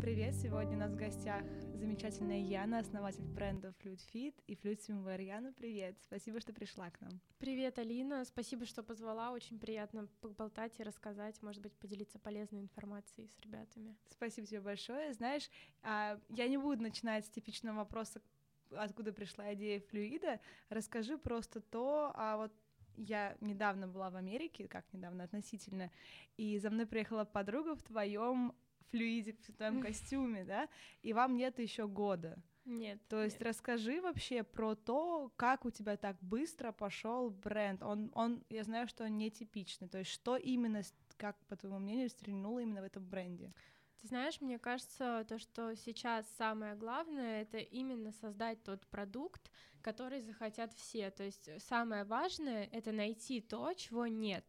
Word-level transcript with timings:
привет! 0.00 0.34
Сегодня 0.34 0.76
у 0.76 0.80
нас 0.80 0.92
в 0.92 0.96
гостях 0.96 1.42
замечательная 1.74 2.38
Яна, 2.38 2.78
основатель 2.78 3.24
бренда 3.24 3.74
Flute 3.82 4.00
Fit 4.12 4.34
и 4.46 4.54
Flute 4.54 4.78
Swimwear. 4.78 5.22
Яна, 5.22 5.52
привет! 5.52 5.96
Спасибо, 6.02 6.40
что 6.40 6.52
пришла 6.52 6.90
к 6.90 7.00
нам. 7.00 7.20
Привет, 7.38 7.78
Алина! 7.78 8.24
Спасибо, 8.24 8.64
что 8.64 8.82
позвала. 8.82 9.32
Очень 9.32 9.58
приятно 9.58 10.08
поболтать 10.20 10.78
и 10.78 10.82
рассказать, 10.82 11.42
может 11.42 11.60
быть, 11.60 11.74
поделиться 11.74 12.18
полезной 12.18 12.60
информацией 12.60 13.28
с 13.28 13.40
ребятами. 13.40 13.96
Спасибо 14.08 14.46
тебе 14.46 14.60
большое. 14.60 15.12
Знаешь, 15.12 15.50
а, 15.82 16.18
я 16.28 16.48
не 16.48 16.56
буду 16.56 16.82
начинать 16.82 17.26
с 17.26 17.30
типичного 17.30 17.78
вопроса, 17.78 18.22
откуда 18.70 19.12
пришла 19.12 19.52
идея 19.54 19.80
флюида. 19.80 20.40
Расскажи 20.68 21.18
просто 21.18 21.60
то, 21.60 22.12
а 22.14 22.36
вот 22.36 22.52
я 22.96 23.36
недавно 23.40 23.88
была 23.88 24.10
в 24.10 24.16
Америке, 24.16 24.68
как 24.68 24.84
недавно 24.92 25.24
относительно, 25.24 25.90
и 26.36 26.58
за 26.58 26.70
мной 26.70 26.86
приехала 26.86 27.24
подруга 27.24 27.74
в 27.74 27.82
твоем 27.82 28.54
флюиде, 28.90 29.32
в 29.32 29.52
твоем 29.56 29.80
костюме, 29.82 30.44
да, 30.44 30.68
и 31.02 31.12
вам 31.12 31.36
нет 31.36 31.58
еще 31.58 31.86
года. 31.86 32.42
Нет. 32.64 33.00
То 33.08 33.22
есть 33.22 33.40
нет. 33.40 33.48
расскажи 33.48 34.00
вообще 34.00 34.42
про 34.42 34.74
то, 34.74 35.32
как 35.36 35.64
у 35.64 35.70
тебя 35.70 35.96
так 35.96 36.16
быстро 36.20 36.72
пошел 36.72 37.30
бренд. 37.30 37.82
Он, 37.82 38.10
он, 38.14 38.44
я 38.48 38.62
знаю, 38.62 38.86
что 38.86 39.04
он 39.04 39.18
нетипичный. 39.18 39.88
То 39.88 39.98
есть 39.98 40.10
что 40.10 40.36
именно, 40.36 40.82
как 41.16 41.36
по 41.46 41.56
твоему 41.56 41.78
мнению, 41.80 42.08
стрельнуло 42.08 42.60
именно 42.60 42.82
в 42.82 42.84
этом 42.84 43.04
бренде? 43.04 43.52
Ты 44.00 44.08
знаешь, 44.08 44.40
мне 44.40 44.58
кажется, 44.58 45.24
то, 45.28 45.38
что 45.38 45.74
сейчас 45.76 46.28
самое 46.36 46.74
главное, 46.74 47.42
это 47.42 47.58
именно 47.58 48.12
создать 48.12 48.62
тот 48.62 48.86
продукт, 48.88 49.50
который 49.80 50.20
захотят 50.20 50.72
все. 50.74 51.10
То 51.10 51.24
есть 51.24 51.48
самое 51.62 52.04
важное— 52.04 52.68
это 52.72 52.92
найти 52.92 53.40
то, 53.40 53.72
чего 53.74 54.06
нет, 54.06 54.44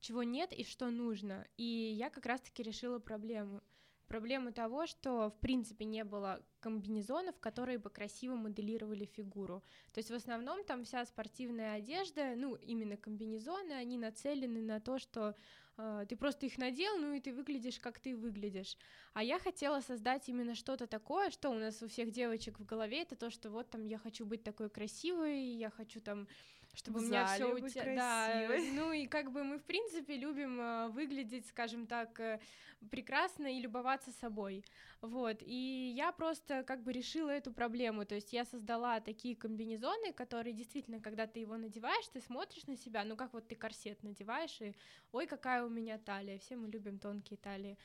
чего 0.00 0.22
нет 0.22 0.52
и 0.52 0.64
что 0.64 0.90
нужно. 0.90 1.46
И 1.56 1.64
я 1.64 2.10
как 2.10 2.26
раз-таки 2.26 2.62
решила 2.62 2.98
проблему— 3.00 3.60
проблему 4.06 4.52
того, 4.52 4.86
что 4.86 5.30
в 5.30 5.38
принципе 5.40 5.84
не 5.84 6.04
было 6.04 6.42
комбинезонов, 6.60 7.38
которые 7.38 7.78
бы 7.78 7.90
красиво 7.90 8.34
моделировали 8.34 9.04
фигуру. 9.04 9.62
То 9.92 9.98
есть 9.98 10.10
в 10.10 10.14
основном 10.14 10.64
там 10.64 10.84
вся 10.84 11.04
спортивная 11.04 11.74
одежда, 11.74 12.34
ну 12.36 12.54
именно 12.56 12.96
комбинезоны, 12.96 13.72
они 13.72 13.98
нацелены 13.98 14.62
на 14.62 14.80
то, 14.80 14.98
что 14.98 15.34
э, 15.76 16.06
ты 16.08 16.16
просто 16.16 16.46
их 16.46 16.58
надел, 16.58 16.98
ну 16.98 17.12
и 17.12 17.20
ты 17.20 17.32
выглядишь 17.32 17.78
как 17.78 18.00
ты 18.00 18.16
выглядишь. 18.16 18.76
А 19.12 19.22
я 19.22 19.38
хотела 19.38 19.80
создать 19.80 20.28
именно 20.28 20.54
что-то 20.54 20.86
такое, 20.86 21.30
что 21.30 21.50
у 21.50 21.54
нас 21.54 21.82
у 21.82 21.88
всех 21.88 22.10
девочек 22.10 22.58
в 22.58 22.64
голове, 22.64 23.02
это 23.02 23.16
то, 23.16 23.30
что 23.30 23.50
вот 23.50 23.70
там 23.70 23.84
я 23.84 23.98
хочу 23.98 24.26
быть 24.26 24.42
такой 24.42 24.70
красивой, 24.70 25.40
я 25.40 25.70
хочу 25.70 26.00
там, 26.00 26.26
чтобы 26.76 27.00
у 27.00 27.02
меня 27.02 27.26
все 27.26 27.52
у 27.52 27.68
тебя, 27.68 27.96
да, 27.96 28.48
ну 28.74 28.92
и 28.92 29.06
как 29.06 29.32
бы 29.32 29.42
мы 29.44 29.58
в 29.58 29.64
принципе 29.64 30.16
любим 30.16 30.60
э, 30.60 30.88
выглядеть, 30.88 31.48
скажем 31.48 31.86
так, 31.86 32.20
э, 32.20 32.38
прекрасно 32.90 33.46
и 33.46 33.60
любоваться 33.60 34.12
собой, 34.12 34.62
вот. 35.00 35.38
И 35.40 35.94
я 35.96 36.12
просто 36.12 36.62
как 36.64 36.82
бы 36.82 36.92
решила 36.92 37.30
эту 37.30 37.50
проблему, 37.50 38.04
то 38.04 38.14
есть 38.14 38.32
я 38.34 38.44
создала 38.44 39.00
такие 39.00 39.34
комбинезоны, 39.34 40.12
которые 40.12 40.52
действительно, 40.52 41.00
когда 41.00 41.26
ты 41.26 41.40
его 41.40 41.56
надеваешь, 41.56 42.06
ты 42.12 42.20
смотришь 42.20 42.66
на 42.66 42.76
себя, 42.76 43.04
ну 43.04 43.16
как 43.16 43.32
вот 43.32 43.48
ты 43.48 43.54
корсет 43.54 44.02
надеваешь, 44.02 44.60
и 44.60 44.74
ой, 45.12 45.26
какая 45.26 45.64
у 45.64 45.70
меня 45.70 45.98
талия, 45.98 46.38
все 46.38 46.56
мы 46.56 46.68
любим 46.68 46.98
тонкие 46.98 47.38
талии. 47.38 47.78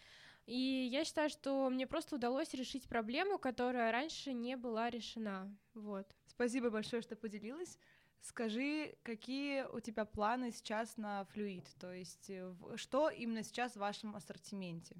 И 0.47 0.89
я 0.91 1.05
считаю, 1.05 1.29
что 1.29 1.69
мне 1.69 1.87
просто 1.87 2.15
удалось 2.15 2.53
решить 2.53 2.89
проблему, 2.89 3.37
которая 3.37 3.91
раньше 3.91 4.33
не 4.33 4.57
была 4.57 4.89
решена, 4.89 5.55
вот. 5.73 6.07
Спасибо 6.25 6.69
большое, 6.69 7.01
что 7.01 7.15
поделилась. 7.15 7.77
Скажи, 8.21 8.95
какие 9.03 9.63
у 9.63 9.79
тебя 9.79 10.05
планы 10.05 10.51
сейчас 10.51 10.95
на 10.97 11.25
флюид? 11.25 11.67
То 11.79 11.91
есть, 11.91 12.29
э, 12.29 12.53
что 12.75 13.09
именно 13.09 13.43
сейчас 13.43 13.73
в 13.73 13.79
вашем 13.79 14.15
ассортименте? 14.15 14.95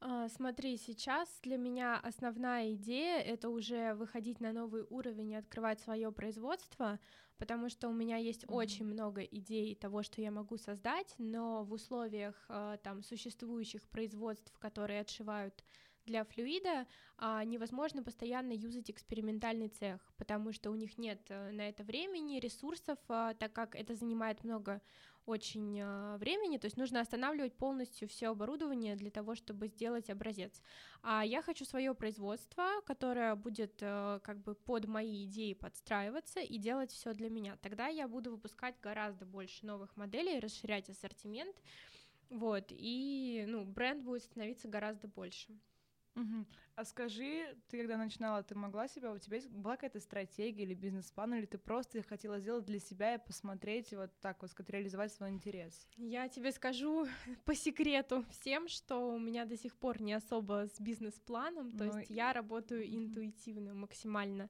А, 0.00 0.28
смотри, 0.28 0.76
сейчас 0.76 1.28
для 1.42 1.56
меня 1.56 1.98
основная 1.98 2.72
идея 2.74 3.20
это 3.20 3.48
уже 3.48 3.94
выходить 3.94 4.40
на 4.40 4.52
новый 4.52 4.84
уровень 4.88 5.32
и 5.32 5.34
открывать 5.34 5.80
свое 5.80 6.12
производство, 6.12 7.00
потому 7.36 7.68
что 7.68 7.88
у 7.88 7.92
меня 7.92 8.16
есть 8.16 8.44
mm-hmm. 8.44 8.54
очень 8.54 8.86
много 8.86 9.22
идей 9.22 9.74
того, 9.74 10.02
что 10.02 10.22
я 10.22 10.30
могу 10.30 10.56
создать, 10.56 11.14
но 11.18 11.64
в 11.64 11.72
условиях 11.72 12.46
а, 12.48 12.76
там 12.78 13.02
существующих 13.02 13.88
производств, 13.88 14.56
которые 14.58 15.00
отшивают 15.00 15.64
для 16.08 16.24
флюида 16.24 16.86
а, 17.18 17.44
невозможно 17.44 18.02
постоянно 18.02 18.52
юзать 18.52 18.90
экспериментальный 18.90 19.68
цех, 19.68 20.00
потому 20.16 20.52
что 20.52 20.70
у 20.70 20.74
них 20.74 20.98
нет 20.98 21.20
э, 21.28 21.50
на 21.50 21.68
это 21.68 21.84
времени, 21.84 22.40
ресурсов, 22.40 22.98
а, 23.08 23.34
так 23.34 23.52
как 23.52 23.76
это 23.76 23.94
занимает 23.94 24.42
много 24.42 24.80
очень 25.26 25.78
а, 25.82 26.16
времени, 26.16 26.56
то 26.56 26.66
есть 26.66 26.78
нужно 26.78 27.00
останавливать 27.00 27.54
полностью 27.54 28.08
все 28.08 28.28
оборудование 28.28 28.96
для 28.96 29.10
того, 29.10 29.34
чтобы 29.34 29.68
сделать 29.68 30.08
образец. 30.08 30.62
А 31.02 31.24
я 31.24 31.42
хочу 31.42 31.64
свое 31.66 31.94
производство, 31.94 32.66
которое 32.86 33.34
будет 33.34 33.78
а, 33.82 34.20
как 34.20 34.38
бы 34.38 34.54
под 34.54 34.86
мои 34.86 35.26
идеи 35.26 35.52
подстраиваться 35.52 36.40
и 36.40 36.56
делать 36.56 36.90
все 36.90 37.12
для 37.12 37.28
меня. 37.28 37.58
Тогда 37.60 37.88
я 37.88 38.08
буду 38.08 38.30
выпускать 38.30 38.80
гораздо 38.80 39.26
больше 39.26 39.66
новых 39.66 39.96
моделей, 39.96 40.40
расширять 40.40 40.88
ассортимент, 40.88 41.56
вот, 42.30 42.66
и, 42.70 43.44
ну, 43.48 43.64
бренд 43.64 44.02
будет 44.02 44.22
становиться 44.22 44.68
гораздо 44.68 45.08
больше. 45.08 45.58
Угу. 46.18 46.46
А 46.76 46.84
скажи, 46.84 47.56
ты 47.68 47.78
когда 47.78 47.96
начинала, 47.96 48.42
ты 48.42 48.54
могла 48.54 48.88
себя, 48.88 49.12
у 49.12 49.18
тебя 49.18 49.38
была 49.50 49.76
какая-то 49.76 50.00
стратегия 50.00 50.62
или 50.62 50.74
бизнес-план, 50.74 51.34
или 51.34 51.46
ты 51.46 51.58
просто 51.58 52.02
хотела 52.02 52.38
сделать 52.40 52.64
для 52.64 52.78
себя 52.78 53.14
и 53.14 53.24
посмотреть, 53.24 53.92
вот 53.92 54.10
так 54.20 54.40
вот, 54.42 54.50
сказать, 54.50 54.70
реализовать 54.70 55.12
свой 55.12 55.30
интерес? 55.30 55.88
Я 55.96 56.28
тебе 56.28 56.52
скажу 56.52 57.06
по 57.44 57.54
секрету 57.54 58.24
всем, 58.30 58.68
что 58.68 59.12
у 59.12 59.18
меня 59.18 59.44
до 59.44 59.56
сих 59.56 59.76
пор 59.76 60.00
не 60.00 60.12
особо 60.12 60.68
с 60.68 60.80
бизнес-планом, 60.80 61.72
то 61.72 61.84
ну, 61.84 61.98
есть 61.98 62.10
и... 62.10 62.14
я 62.14 62.32
работаю 62.32 62.86
интуитивно 62.86 63.74
максимально. 63.74 64.48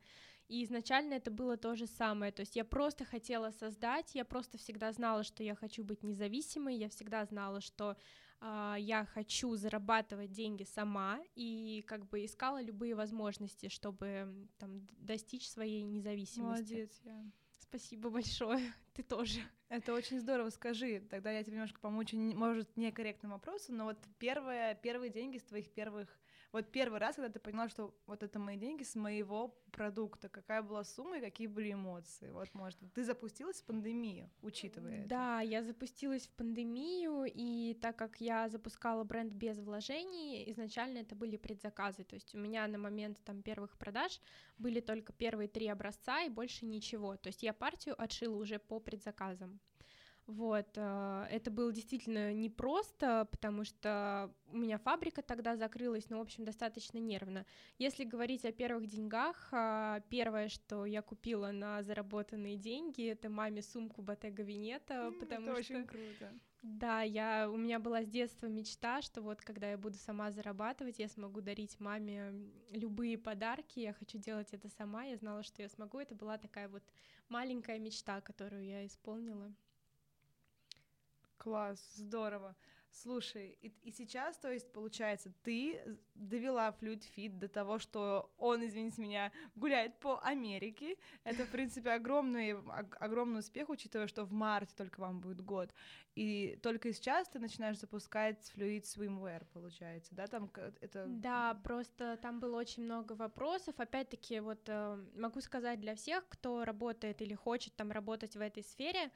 И 0.49 0.65
изначально 0.65 1.15
это 1.15 1.31
было 1.31 1.59
то 1.59 1.75
же 1.75 1.87
самое, 1.87 2.33
то 2.33 2.41
есть 2.41 2.57
я 2.57 2.65
просто 2.65 3.05
хотела 3.05 3.51
создать, 3.51 4.15
я 4.15 4.25
просто 4.25 4.57
всегда 4.57 4.93
знала, 4.93 5.23
что 5.23 5.43
я 5.43 5.55
хочу 5.55 5.85
быть 5.85 6.03
независимой, 6.03 6.77
я 6.77 6.89
всегда 6.89 7.25
знала, 7.27 7.61
что 7.61 7.99
я 8.41 9.07
хочу 9.13 9.57
зарабатывать 9.57 10.31
деньги 10.31 10.65
сама, 10.65 11.21
и 11.35 11.85
как 11.87 12.09
бы 12.09 12.25
искала 12.25 12.63
любые 12.63 12.95
возможности, 12.95 13.69
чтобы 13.69 14.49
там 14.59 14.87
достичь 14.99 15.49
своей 15.49 15.83
независимости. 15.83 16.41
Молодец, 16.41 17.01
я. 17.05 17.25
Спасибо 17.59 18.11
большое, 18.11 18.73
ты 18.95 19.03
тоже. 19.03 19.41
Это 19.69 19.93
очень 19.93 20.21
здорово, 20.21 20.49
скажи, 20.51 21.01
тогда 21.11 21.31
я 21.31 21.43
тебе 21.43 21.55
немножко 21.55 21.81
помочу, 21.81 22.17
может, 22.17 22.75
некорректным 22.77 23.33
вопросом, 23.33 23.77
но 23.77 23.85
вот 23.85 23.99
первые, 24.19 24.79
первые 24.83 25.11
деньги 25.11 25.37
с 25.37 25.45
твоих 25.45 25.71
первых, 25.71 26.09
вот 26.53 26.71
первый 26.73 26.99
раз, 26.99 27.17
когда 27.17 27.31
ты 27.31 27.39
поняла, 27.41 27.69
что 27.69 27.95
вот 28.07 28.23
это 28.23 28.39
мои 28.39 28.57
деньги 28.57 28.83
с 28.83 28.95
моего 28.95 29.55
продукта, 29.71 30.29
какая 30.29 30.63
была 30.63 30.85
сумма 30.85 31.19
и 31.19 31.21
какие 31.21 31.47
были 31.47 31.73
эмоции, 31.73 32.31
вот, 32.31 32.53
может, 32.55 32.79
ты 32.95 33.05
запустилась 33.05 33.61
в 33.61 33.65
пандемию, 33.65 34.31
учитывая 34.43 35.07
Да, 35.07 35.43
это. 35.43 35.51
я 35.51 35.63
запустилась 35.63 36.27
в 36.27 36.31
пандемию, 36.31 37.25
и 37.27 37.75
так 37.75 37.97
как 37.97 38.21
я 38.21 38.49
запускала 38.49 39.05
бренд 39.05 39.33
без 39.33 39.59
вложений, 39.59 40.51
изначально 40.51 40.99
это 40.99 41.15
были 41.15 41.37
предзаказы, 41.37 42.05
то 42.05 42.15
есть 42.15 42.35
у 42.35 42.39
меня 42.39 42.67
на 42.67 42.79
момент 42.79 43.19
там 43.25 43.43
первых 43.43 43.77
продаж 43.77 44.21
были 44.59 44.81
только 44.81 45.13
первые 45.13 45.49
три 45.49 45.69
образца 45.69 46.23
и 46.23 46.31
больше 46.31 46.65
ничего, 46.65 47.17
то 47.17 47.29
есть 47.29 47.43
я 47.43 47.53
партию 47.53 47.95
отшила 48.01 48.37
уже 48.37 48.59
по 48.59 48.81
предзаказам. 48.81 49.61
Вот, 50.29 50.67
э, 50.77 51.27
это 51.31 51.51
было 51.51 51.73
действительно 51.73 52.35
непросто, 52.35 53.27
потому 53.31 53.65
что 53.65 54.31
у 54.53 54.59
меня 54.59 54.77
фабрика 54.77 55.23
тогда 55.23 55.57
закрылась, 55.57 56.11
но, 56.11 56.19
в 56.19 56.21
общем, 56.21 56.45
достаточно 56.45 56.99
нервно. 56.99 57.47
Если 57.79 58.05
говорить 58.05 58.45
о 58.45 58.53
первых 58.53 58.87
деньгах, 58.87 59.49
э, 59.53 60.03
первое, 60.11 60.49
что 60.49 60.85
я 60.85 61.01
купила 61.01 61.51
на 61.51 61.83
заработанные 61.83 62.59
деньги, 62.59 63.09
это 63.09 63.31
маме 63.31 63.63
сумку 63.63 64.03
Bottega 64.03 64.45
Veneta, 64.45 65.09
mm, 65.09 65.13
потому 65.19 65.53
это 65.53 65.63
что... 65.63 65.75
очень 65.75 65.87
круто. 65.87 66.33
Да, 66.61 67.01
я, 67.01 67.49
у 67.51 67.57
меня 67.57 67.79
была 67.79 68.03
с 68.03 68.07
детства 68.07 68.49
мечта, 68.49 69.01
что 69.01 69.23
вот 69.23 69.41
когда 69.41 69.71
я 69.71 69.79
буду 69.79 69.97
сама 69.97 70.31
зарабатывать, 70.31 70.99
я 70.99 71.09
смогу 71.09 71.41
дарить 71.41 71.81
маме 71.81 72.35
любые 72.71 73.17
подарки, 73.17 73.81
я 73.81 73.95
хочу 73.95 74.19
делать 74.19 74.49
это 74.53 74.69
сама, 74.69 75.05
я 75.05 75.17
знала, 75.17 75.43
что 75.43 75.63
я 75.63 75.71
смогу, 75.71 75.99
это 76.01 76.15
была 76.15 76.37
такая 76.37 76.69
вот 76.69 76.83
маленькая 77.31 77.79
мечта, 77.79 78.21
которую 78.21 78.67
я 78.67 78.85
исполнила. 78.85 79.55
Класс, 81.49 81.81
здорово. 81.95 82.55
Слушай, 82.91 83.57
и, 83.63 83.69
и 83.85 83.91
сейчас, 83.91 84.37
то 84.37 84.53
есть, 84.53 84.71
получается, 84.71 85.33
ты 85.43 85.99
довела 86.15 86.73
Fluid 86.73 87.14
Fit 87.14 87.39
до 87.39 87.49
того, 87.49 87.79
что 87.79 88.31
он, 88.37 88.67
извините 88.67 89.01
меня, 89.01 89.33
гуляет 89.55 89.99
по 89.99 90.21
Америке. 90.23 90.97
Это, 91.25 91.47
в 91.47 91.51
принципе, 91.51 91.93
огромный, 91.93 92.53
огромный 93.01 93.41
успех, 93.41 93.71
учитывая, 93.71 94.09
что 94.09 94.25
в 94.27 94.33
марте 94.33 94.75
только 94.77 95.01
вам 95.01 95.21
будет 95.21 95.41
год. 95.41 95.73
И 96.15 96.59
только 96.63 96.93
сейчас 96.93 97.29
ты 97.29 97.39
начинаешь 97.39 97.79
запускать 97.79 98.47
Fluid 98.51 98.85
swimwear, 98.85 99.47
получается, 99.55 100.15
да? 100.15 100.27
Там 100.27 100.51
это... 100.83 101.07
Да, 101.07 101.55
просто 101.65 102.19
там 102.21 102.41
было 102.41 102.59
очень 102.59 102.83
много 102.83 103.15
вопросов. 103.15 103.75
Опять-таки, 103.79 104.41
вот 104.41 104.69
э, 104.69 105.03
могу 105.15 105.41
сказать 105.41 105.81
для 105.81 105.95
всех, 105.95 106.29
кто 106.29 106.67
работает 106.67 107.23
или 107.23 107.33
хочет 107.33 107.75
там 107.75 107.91
работать 107.91 108.37
в 108.37 108.41
этой 108.43 108.63
сфере, 108.63 109.11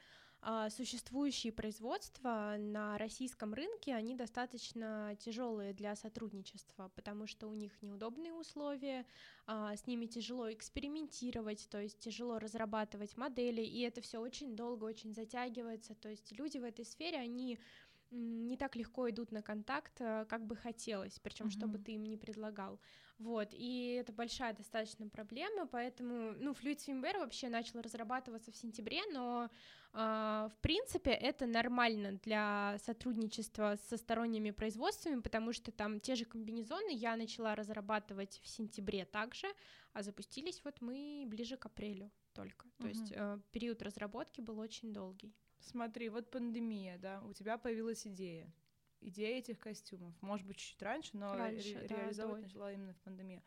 существующие 0.69 1.53
производства 1.53 2.55
на 2.57 2.97
российском 2.97 3.53
рынке, 3.53 3.95
они 3.95 4.15
достаточно 4.15 5.15
тяжелые 5.19 5.73
для 5.73 5.95
сотрудничества, 5.95 6.91
потому 6.95 7.27
что 7.27 7.47
у 7.47 7.53
них 7.53 7.71
неудобные 7.81 8.33
условия, 8.33 9.05
а, 9.45 9.75
с 9.75 9.87
ними 9.87 10.05
тяжело 10.05 10.51
экспериментировать, 10.51 11.67
то 11.69 11.81
есть 11.81 11.99
тяжело 11.99 12.39
разрабатывать 12.39 13.17
модели, 13.17 13.61
и 13.61 13.81
это 13.81 14.01
все 14.01 14.19
очень 14.19 14.55
долго, 14.55 14.85
очень 14.85 15.13
затягивается, 15.13 15.95
то 15.95 16.09
есть 16.09 16.31
люди 16.31 16.57
в 16.57 16.63
этой 16.63 16.85
сфере, 16.85 17.17
они 17.17 17.59
не 18.13 18.57
так 18.57 18.75
легко 18.75 19.09
идут 19.09 19.31
на 19.31 19.41
контакт, 19.41 19.99
э, 19.99 20.25
как 20.29 20.45
бы 20.45 20.55
хотелось, 20.55 21.19
причем, 21.19 21.47
mm-hmm. 21.47 21.57
чтобы 21.57 21.79
ты 21.79 21.93
им 21.93 22.03
не 22.03 22.17
предлагал. 22.17 22.79
Вот, 23.19 23.49
и 23.51 23.97
это 23.99 24.11
большая 24.11 24.53
достаточно 24.53 25.07
проблема, 25.07 25.65
поэтому, 25.67 26.33
ну, 26.39 26.51
Fluid 26.51 26.77
Swimwear 26.77 27.19
вообще 27.19 27.49
начал 27.49 27.81
разрабатываться 27.81 28.51
в 28.51 28.55
сентябре, 28.55 29.01
но, 29.11 29.49
э, 29.93 29.97
в 29.97 30.57
принципе, 30.61 31.11
это 31.11 31.45
нормально 31.45 32.19
для 32.23 32.77
сотрудничества 32.83 33.77
со 33.89 33.97
сторонними 33.97 34.51
производствами, 34.51 35.21
потому 35.21 35.53
что 35.53 35.71
там 35.71 35.99
те 35.99 36.15
же 36.15 36.25
комбинезоны 36.25 36.91
я 36.91 37.15
начала 37.15 37.55
разрабатывать 37.55 38.39
в 38.43 38.47
сентябре 38.47 39.05
также, 39.05 39.47
а 39.93 40.03
запустились 40.03 40.61
вот 40.63 40.81
мы 40.81 41.25
ближе 41.27 41.57
к 41.57 41.65
апрелю 41.65 42.11
только, 42.33 42.67
то 42.79 42.87
mm-hmm. 42.87 42.89
есть 42.89 43.11
э, 43.15 43.39
период 43.51 43.81
разработки 43.81 44.41
был 44.41 44.59
очень 44.59 44.91
долгий. 44.91 45.33
Смотри, 45.63 46.09
вот 46.09 46.29
пандемия, 46.29 46.97
да, 46.97 47.21
у 47.21 47.33
тебя 47.33 47.57
появилась 47.57 48.05
идея. 48.05 48.51
Идея 49.01 49.37
этих 49.39 49.59
костюмов. 49.59 50.13
Может 50.21 50.45
быть, 50.47 50.57
чуть 50.57 50.81
раньше, 50.81 51.17
но 51.17 51.35
раньше, 51.35 51.79
ре- 51.79 51.87
да, 51.87 51.95
реализовывать 51.95 52.41
да. 52.41 52.47
начала 52.47 52.71
именно 52.71 52.93
в 52.93 52.97
пандемию. 52.97 53.41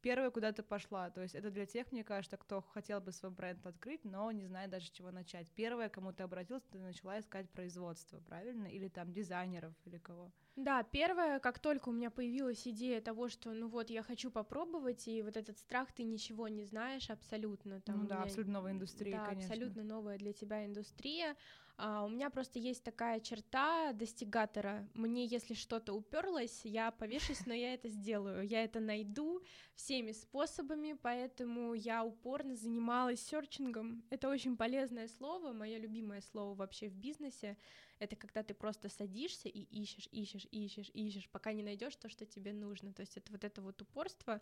Первая 0.00 0.30
куда 0.30 0.52
ты 0.52 0.62
пошла, 0.62 1.10
то 1.10 1.22
есть 1.22 1.34
это 1.34 1.50
для 1.50 1.66
тех, 1.66 1.90
мне 1.90 2.04
кажется, 2.04 2.36
кто 2.36 2.60
хотел 2.62 3.00
бы 3.00 3.10
свой 3.10 3.32
бренд 3.32 3.66
открыть, 3.66 4.04
но 4.04 4.30
не 4.30 4.46
знает 4.46 4.70
даже, 4.70 4.90
чего 4.92 5.10
начать. 5.10 5.50
Первое, 5.52 5.88
кому 5.88 6.12
ты 6.12 6.22
обратился, 6.22 6.70
ты 6.70 6.78
начала 6.78 7.18
искать 7.18 7.50
производство, 7.50 8.20
правильно? 8.20 8.66
Или 8.66 8.88
там 8.88 9.12
дизайнеров, 9.12 9.74
или 9.84 9.98
кого? 9.98 10.32
Да, 10.58 10.82
первое, 10.82 11.38
как 11.38 11.60
только 11.60 11.88
у 11.88 11.92
меня 11.92 12.10
появилась 12.10 12.66
идея 12.66 13.00
того, 13.00 13.28
что, 13.28 13.52
ну 13.52 13.68
вот, 13.68 13.90
я 13.90 14.02
хочу 14.02 14.28
попробовать, 14.28 15.06
и 15.06 15.22
вот 15.22 15.36
этот 15.36 15.56
страх, 15.56 15.92
ты 15.92 16.02
ничего 16.02 16.48
не 16.48 16.64
знаешь 16.64 17.10
абсолютно. 17.10 17.80
Там, 17.80 18.02
ну 18.02 18.08
да, 18.08 18.16
меня... 18.16 18.24
абсолютно 18.24 18.54
новая 18.54 18.72
индустрия, 18.72 19.18
да, 19.18 19.26
конечно. 19.26 19.44
абсолютно 19.44 19.84
новая 19.84 20.18
для 20.18 20.32
тебя 20.32 20.66
индустрия. 20.66 21.36
А, 21.76 22.04
у 22.04 22.08
меня 22.08 22.28
просто 22.28 22.58
есть 22.58 22.82
такая 22.82 23.20
черта 23.20 23.92
достигатора. 23.92 24.88
Мне, 24.94 25.26
если 25.26 25.54
что-то 25.54 25.92
уперлось, 25.92 26.62
я 26.64 26.90
повешусь, 26.90 27.46
но 27.46 27.54
я 27.54 27.74
это 27.74 27.88
сделаю. 27.88 28.44
Я 28.44 28.64
это 28.64 28.80
найду 28.80 29.40
всеми 29.76 30.10
способами, 30.10 30.98
поэтому 31.00 31.74
я 31.74 32.04
упорно 32.04 32.56
занималась 32.56 33.20
серчингом. 33.20 34.02
Это 34.10 34.28
очень 34.28 34.56
полезное 34.56 35.06
слово, 35.06 35.52
мое 35.52 35.78
любимое 35.78 36.20
слово 36.20 36.56
вообще 36.56 36.88
в 36.88 36.96
бизнесе 36.96 37.56
это 37.98 38.16
когда 38.16 38.42
ты 38.42 38.54
просто 38.54 38.88
садишься 38.88 39.48
и 39.48 39.62
ищешь, 39.62 40.08
ищешь, 40.10 40.46
ищешь, 40.50 40.90
ищешь, 40.92 41.28
пока 41.28 41.52
не 41.52 41.62
найдешь 41.62 41.96
то, 41.96 42.08
что 42.08 42.26
тебе 42.26 42.52
нужно. 42.52 42.92
То 42.92 43.00
есть 43.00 43.16
это 43.16 43.32
вот 43.32 43.44
это 43.44 43.60
вот 43.62 43.80
упорство. 43.82 44.40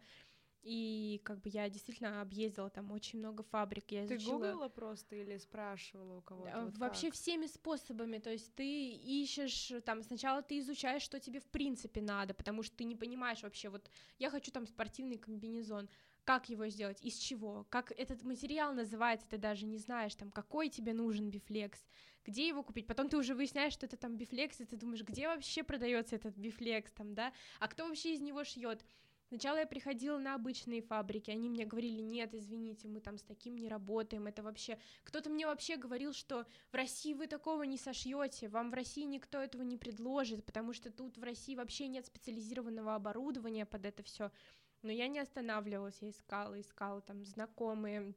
И 0.63 1.21
как 1.23 1.41
бы 1.43 1.49
я 1.49 1.71
действительно 1.71 2.21
объездила 2.21 2.69
там 2.71 2.91
очень 2.91 3.21
много 3.21 3.45
фабрик. 3.45 3.93
Я 3.93 4.05
изучила... 4.05 4.19
Ты 4.19 4.47
гуглила 4.47 4.69
просто 4.69 5.15
или 5.15 5.39
спрашивала 5.39 6.17
у 6.19 6.23
кого-то? 6.23 6.65
Вот 6.65 6.79
Вообще 6.79 7.07
как? 7.07 7.15
всеми 7.15 7.47
способами. 7.47 8.19
То 8.19 8.31
есть 8.31 8.53
ты 8.57 8.95
ищешь, 8.95 9.73
там 9.85 10.03
сначала 10.03 10.43
ты 10.43 10.59
изучаешь, 10.59 11.03
что 11.03 11.21
тебе 11.21 11.39
в 11.39 11.47
принципе 11.47 12.01
надо, 12.01 12.35
потому 12.35 12.65
что 12.65 12.77
ты 12.77 12.83
не 12.83 12.97
понимаешь 12.97 13.45
вообще, 13.45 13.69
вот 13.69 13.89
я 14.19 14.29
хочу 14.29 14.51
там 14.51 14.67
спортивный 14.67 15.19
комбинезон 15.19 15.89
как 16.27 16.49
его 16.49 16.67
сделать, 16.67 17.01
из 17.03 17.15
чего, 17.15 17.67
как 17.71 17.93
этот 17.93 18.25
материал 18.25 18.75
называется, 18.75 19.29
ты 19.29 19.39
даже 19.39 19.65
не 19.65 19.79
знаешь, 19.79 20.15
там, 20.17 20.33
какой 20.33 20.69
тебе 20.69 20.93
нужен 20.93 21.31
бифлекс, 21.31 21.87
где 22.25 22.49
его 22.49 22.65
купить, 22.65 22.89
потом 22.89 23.09
ты 23.09 23.17
уже 23.17 23.35
выясняешь, 23.35 23.73
что 23.73 23.87
это 23.87 23.97
там 23.97 24.17
бифлекс, 24.17 24.61
и 24.61 24.65
ты 24.65 24.77
думаешь, 24.77 25.05
где 25.05 25.29
вообще 25.29 25.63
продается 25.63 26.17
этот 26.17 26.37
бифлекс, 26.37 26.91
там, 26.91 27.15
да, 27.15 27.33
а 27.61 27.69
кто 27.69 27.87
вообще 27.87 28.15
из 28.15 28.21
него 28.21 28.43
шьет. 28.43 28.85
Сначала 29.29 29.59
я 29.59 29.67
приходила 29.67 30.19
на 30.19 30.35
обычные 30.35 30.83
фабрики, 30.83 31.31
они 31.31 31.49
мне 31.49 31.65
говорили, 31.65 32.01
нет, 32.01 32.35
извините, 32.35 32.89
мы 32.89 33.01
там 33.01 33.19
с 33.19 33.23
таким 33.23 33.57
не 33.57 33.69
работаем, 33.69 34.27
это 34.27 34.43
вообще... 34.43 34.79
Кто-то 35.05 35.31
мне 35.31 35.47
вообще 35.47 35.77
говорил, 35.77 36.13
что 36.13 36.45
в 36.71 36.75
России 36.75 37.15
вы 37.15 37.29
такого 37.29 37.63
не 37.63 37.79
сошьете, 37.79 38.49
вам 38.49 38.71
в 38.71 38.75
России 38.75 39.03
никто 39.03 39.41
этого 39.41 39.63
не 39.63 39.77
предложит, 39.77 40.45
потому 40.45 40.73
что 40.73 40.91
тут 40.91 41.19
в 41.19 41.23
России 41.23 41.55
вообще 41.55 41.87
нет 41.87 42.07
специализированного 42.07 42.97
оборудования 42.97 43.67
под 43.67 43.87
это 43.87 44.03
все. 44.03 44.31
Но 44.87 44.93
я 44.93 45.09
не 45.09 45.19
останавливалась, 45.19 45.99
я 46.01 46.11
искала, 46.11 46.61
искала 46.61 47.01
там 47.01 47.25
знакомые, 47.25 48.15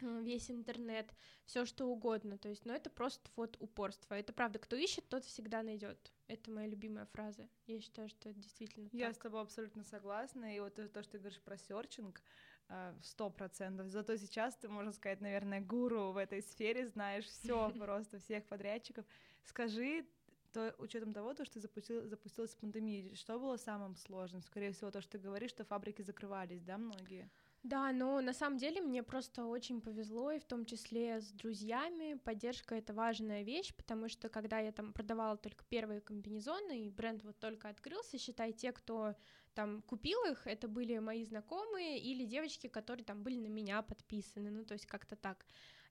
весь 0.00 0.50
интернет, 0.50 1.12
все 1.44 1.64
что 1.64 1.86
угодно. 1.86 2.38
То 2.38 2.48
есть, 2.48 2.64
но 2.64 2.72
ну, 2.72 2.78
это 2.78 2.88
просто 2.90 3.30
вот 3.36 3.56
упорство. 3.60 4.14
Это 4.14 4.32
правда, 4.32 4.58
кто 4.58 4.76
ищет, 4.76 5.08
тот 5.08 5.24
всегда 5.24 5.62
найдет. 5.62 6.12
Это 6.28 6.50
моя 6.50 6.66
любимая 6.68 7.06
фраза. 7.06 7.48
Я 7.66 7.80
считаю, 7.80 8.08
что 8.08 8.30
это 8.30 8.38
действительно. 8.38 8.88
Я 8.92 9.08
так. 9.08 9.16
с 9.16 9.18
тобой 9.18 9.42
абсолютно 9.42 9.84
согласна. 9.84 10.56
И 10.56 10.60
вот 10.60 10.74
то, 10.74 11.02
что 11.02 11.12
ты 11.12 11.18
говоришь 11.18 11.40
про 11.40 11.56
серчинг, 11.56 12.22
э, 12.68 12.94
сто 13.02 13.30
процентов. 13.30 13.88
Зато 13.88 14.16
сейчас 14.16 14.56
ты, 14.56 14.68
можно 14.68 14.92
сказать, 14.92 15.20
наверное, 15.20 15.60
гуру 15.60 16.12
в 16.12 16.16
этой 16.16 16.42
сфере, 16.42 16.86
знаешь 16.88 17.24
все 17.24 17.70
просто 17.78 18.18
всех 18.18 18.46
подрядчиков. 18.46 19.04
Скажи, 19.42 20.06
то 20.52 20.74
учетом 20.78 21.12
того, 21.12 21.34
то, 21.34 21.44
что 21.44 21.60
запустил, 21.60 22.06
запустилась 22.06 22.54
пандемия, 22.54 23.14
что 23.14 23.38
было 23.38 23.56
самым 23.56 23.96
сложным? 23.96 24.42
Скорее 24.42 24.72
всего, 24.72 24.90
то, 24.90 25.00
что 25.00 25.12
ты 25.12 25.18
говоришь, 25.18 25.50
что 25.50 25.64
фабрики 25.64 26.02
закрывались, 26.02 26.62
да, 26.62 26.78
многие? 26.78 27.30
Да, 27.64 27.92
но 27.92 28.20
на 28.20 28.32
самом 28.32 28.56
деле 28.56 28.80
мне 28.80 29.02
просто 29.02 29.44
очень 29.44 29.80
повезло, 29.80 30.30
и 30.30 30.38
в 30.38 30.44
том 30.44 30.64
числе 30.64 31.20
с 31.20 31.30
друзьями. 31.32 32.14
Поддержка— 32.14 32.74
это 32.76 32.94
важная 32.94 33.42
вещь, 33.42 33.74
потому 33.74 34.08
что 34.08 34.28
когда 34.28 34.60
я 34.60 34.70
там 34.70 34.92
продавала 34.92 35.36
только 35.36 35.64
первые 35.64 36.00
комбинезоны, 36.00 36.86
и 36.86 36.90
бренд 36.90 37.24
вот 37.24 37.38
только 37.38 37.68
открылся, 37.68 38.16
считай, 38.16 38.52
те, 38.52 38.72
кто 38.72 39.16
там 39.54 39.82
купил 39.82 40.18
их, 40.30 40.46
это 40.46 40.68
были 40.68 40.98
мои 40.98 41.24
знакомые 41.24 41.98
или 41.98 42.24
девочки, 42.24 42.68
которые 42.68 43.04
там 43.04 43.24
были 43.24 43.38
на 43.40 43.48
меня 43.48 43.82
подписаны, 43.82 44.50
ну, 44.50 44.64
то 44.64 44.74
есть 44.74 44.86
как-то 44.86 45.16
так. 45.16 45.44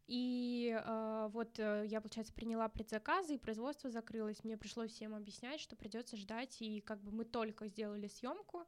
И 0.08 0.74
э, 0.74 1.30
вот 1.32 1.60
э, 1.60 1.84
я, 1.88 2.00
получается, 2.00 2.34
приняла 2.34 2.70
предзаказы, 2.70 3.36
и 3.36 3.38
производство 3.38 3.90
закрылось. 3.90 4.44
Мне 4.44 4.58
пришлось 4.58 4.92
всем 4.92 5.14
объяснять, 5.14 5.60
что 5.60 5.76
придется 5.76 6.16
ждать, 6.16 6.62
и 6.62 6.80
как 6.80 7.02
бы 7.02 7.12
мы 7.12 7.26
только 7.26 7.68
сделали 7.68 8.08
съемку 8.08 8.66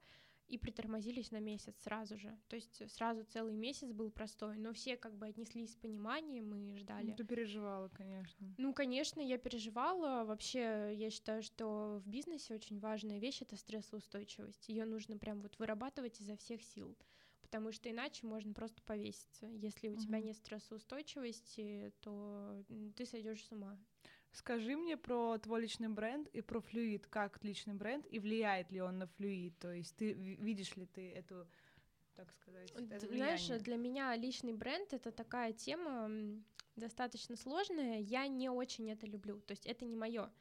и 0.50 0.58
притормозились 0.58 1.32
на 1.32 1.40
месяц 1.40 1.76
сразу 1.84 2.18
же. 2.18 2.38
То 2.48 2.56
есть 2.56 2.82
сразу 2.92 3.24
целый 3.24 3.56
месяц 3.56 3.92
был 3.92 4.10
простой, 4.10 4.58
но 4.58 4.74
все 4.74 4.98
как 4.98 5.16
бы 5.16 5.28
отнеслись 5.28 5.74
с 5.74 5.76
пониманием 5.76 6.54
и 6.56 6.76
ждали. 6.78 7.12
Ну, 7.12 7.16
ты 7.16 7.24
переживала, 7.24 7.88
конечно. 7.90 8.56
Ну, 8.58 8.74
конечно, 8.74 9.22
я 9.22 9.38
переживала. 9.38 10.26
Вообще, 10.26 10.94
я 10.96 11.10
считаю, 11.12 11.44
что 11.44 12.02
в 12.04 12.10
бизнесе 12.10 12.56
очень 12.56 12.80
важная 12.80 13.20
вещь— 13.20 13.42
это 13.42 13.56
стрессоустойчивость. 13.56 14.68
Ее 14.68 14.86
нужно 14.86 15.18
прям 15.18 15.42
вот 15.42 15.58
вырабатывать 15.60 16.20
изо 16.20 16.36
всех 16.36 16.64
сил 16.64 16.98
потому 17.50 17.72
что 17.72 17.90
иначе 17.90 18.28
можно 18.28 18.54
просто 18.54 18.80
повеситься. 18.84 19.48
Если 19.48 19.90
у 19.90 19.96
тебя 19.96 20.20
нет 20.22 20.38
стрессоустойчивости, 20.38 21.92
то 22.02 22.64
ты 22.96 23.08
сойдешь 23.08 23.44
с 23.44 23.52
ума. 23.52 23.76
Скажи 24.32 24.78
мне 24.78 24.96
про 24.98 25.40
твой 25.40 25.62
личный 25.62 25.90
бренд 25.90 26.28
и 26.28 26.42
про 26.42 26.62
флюид, 26.62 27.08
как 27.08 27.44
личный 27.44 27.74
бренд, 27.74 28.06
и 28.06 28.20
влияет 28.20 28.72
ли 28.72 28.82
он 28.82 29.00
на 29.00 29.08
флюид, 29.08 29.58
то 29.58 29.74
есть 29.74 29.96
ты 29.96 30.14
видишь 30.14 30.76
ли 30.76 30.86
ты 30.86 31.12
эту, 31.12 31.48
так 32.14 32.32
сказать, 32.34 32.70
это 32.70 33.08
Знаешь, 33.08 33.48
для 33.64 33.78
меня 33.78 34.16
личный 34.16 34.54
бренд— 34.54 34.94
это 34.94 35.12
такая 35.12 35.52
тема 35.52 36.08
достаточно 36.76 37.36
сложная, 37.36 38.00
я 38.00 38.28
не 38.28 38.50
очень 38.50 38.92
это 38.92 39.08
люблю, 39.08 39.42
то 39.42 39.54
есть 39.54 39.66
это 39.66 39.86
не 39.86 39.96
мое. 39.96 40.32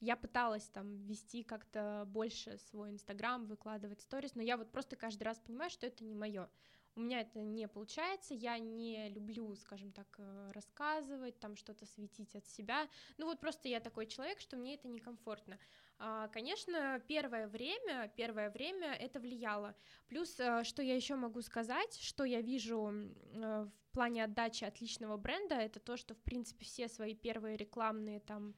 Я 0.00 0.16
пыталась 0.16 0.68
там 0.68 1.04
вести 1.06 1.42
как-то 1.42 2.04
больше 2.06 2.58
свой 2.58 2.90
Инстаграм, 2.90 3.46
выкладывать 3.46 4.00
сторис, 4.00 4.34
но 4.34 4.42
я 4.42 4.56
вот 4.56 4.70
просто 4.70 4.96
каждый 4.96 5.24
раз 5.24 5.38
понимаю, 5.38 5.70
что 5.70 5.86
это 5.86 6.04
не 6.04 6.14
мое. 6.14 6.48
У 6.96 7.00
меня 7.00 7.20
это 7.20 7.40
не 7.40 7.68
получается, 7.68 8.32
я 8.32 8.58
не 8.58 9.10
люблю, 9.10 9.54
скажем 9.56 9.92
так, 9.92 10.06
э, 10.16 10.50
рассказывать, 10.54 11.38
там 11.38 11.54
что-то 11.54 11.84
светить 11.84 12.34
от 12.34 12.46
себя. 12.46 12.88
Ну 13.18 13.26
вот 13.26 13.38
просто 13.38 13.68
я 13.68 13.80
такой 13.80 14.06
человек, 14.06 14.40
что 14.40 14.56
мне 14.56 14.76
это 14.76 14.88
некомфортно. 14.88 15.58
А, 15.98 16.28
конечно, 16.28 16.98
первое 17.06 17.48
время, 17.48 18.10
первое 18.16 18.50
время 18.50 18.94
это 18.94 19.20
влияло. 19.20 19.74
Плюс, 20.08 20.40
э, 20.40 20.64
что 20.64 20.82
я 20.82 20.96
еще 20.96 21.16
могу 21.16 21.42
сказать, 21.42 21.98
что 22.00 22.24
я 22.24 22.40
вижу 22.40 22.90
э, 22.90 23.66
в 23.66 23.90
плане 23.92 24.24
отдачи 24.24 24.64
отличного 24.64 25.18
бренда, 25.18 25.56
это 25.56 25.80
то, 25.80 25.98
что, 25.98 26.14
в 26.14 26.22
принципе, 26.22 26.64
все 26.64 26.88
свои 26.88 27.14
первые 27.14 27.58
рекламные 27.58 28.20
там 28.20 28.54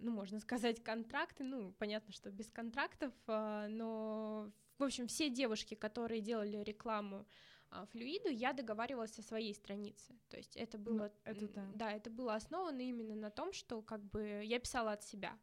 ну, 0.00 0.10
можно 0.10 0.40
сказать, 0.40 0.82
контракты, 0.82 1.44
ну, 1.44 1.72
понятно, 1.78 2.12
что 2.12 2.30
без 2.30 2.48
контрактов, 2.50 3.12
а, 3.26 3.68
но, 3.68 4.50
в 4.78 4.84
общем, 4.84 5.06
все 5.06 5.30
девушки, 5.30 5.74
которые 5.74 6.20
делали 6.20 6.58
рекламу 6.58 7.26
а, 7.70 7.86
флюиду, 7.86 8.28
я 8.28 8.52
договаривалась 8.52 9.14
со 9.14 9.22
своей 9.22 9.54
страницы, 9.54 10.18
то 10.28 10.36
есть 10.36 10.56
это 10.56 10.78
ну, 10.78 10.84
было, 10.84 11.12
ну, 11.24 11.32
это 11.32 11.48
да. 11.48 11.66
да, 11.74 11.92
это 11.92 12.10
было 12.10 12.34
основано 12.34 12.80
именно 12.80 13.14
на 13.14 13.30
том, 13.30 13.52
что 13.52 13.82
как 13.82 14.02
бы 14.02 14.42
я 14.44 14.58
писала 14.58 14.92
от 14.92 15.02
себя, 15.02 15.38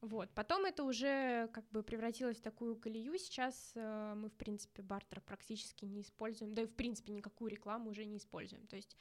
вот, 0.00 0.30
потом 0.34 0.64
это 0.64 0.84
уже 0.84 1.48
как 1.52 1.68
бы 1.70 1.82
превратилось 1.82 2.36
в 2.36 2.42
такую 2.42 2.76
колею. 2.76 3.18
Сейчас 3.18 3.72
э, 3.74 4.14
мы, 4.14 4.28
в 4.28 4.34
принципе, 4.34 4.80
бартер 4.80 5.20
практически 5.20 5.86
не 5.86 6.02
используем, 6.02 6.54
да 6.54 6.62
и, 6.62 6.66
в 6.66 6.74
принципе, 6.74 7.12
никакую 7.12 7.50
рекламу 7.50 7.90
уже 7.90 8.04
не 8.04 8.18
используем. 8.18 8.64
То 8.68 8.76
есть 8.76 8.96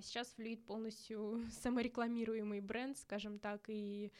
сейчас 0.00 0.34
Fluid 0.36 0.64
полностью 0.64 1.44
саморекламируемый 1.62 2.60
бренд, 2.60 2.96
скажем 2.98 3.38
так, 3.38 3.68
и 3.68 4.12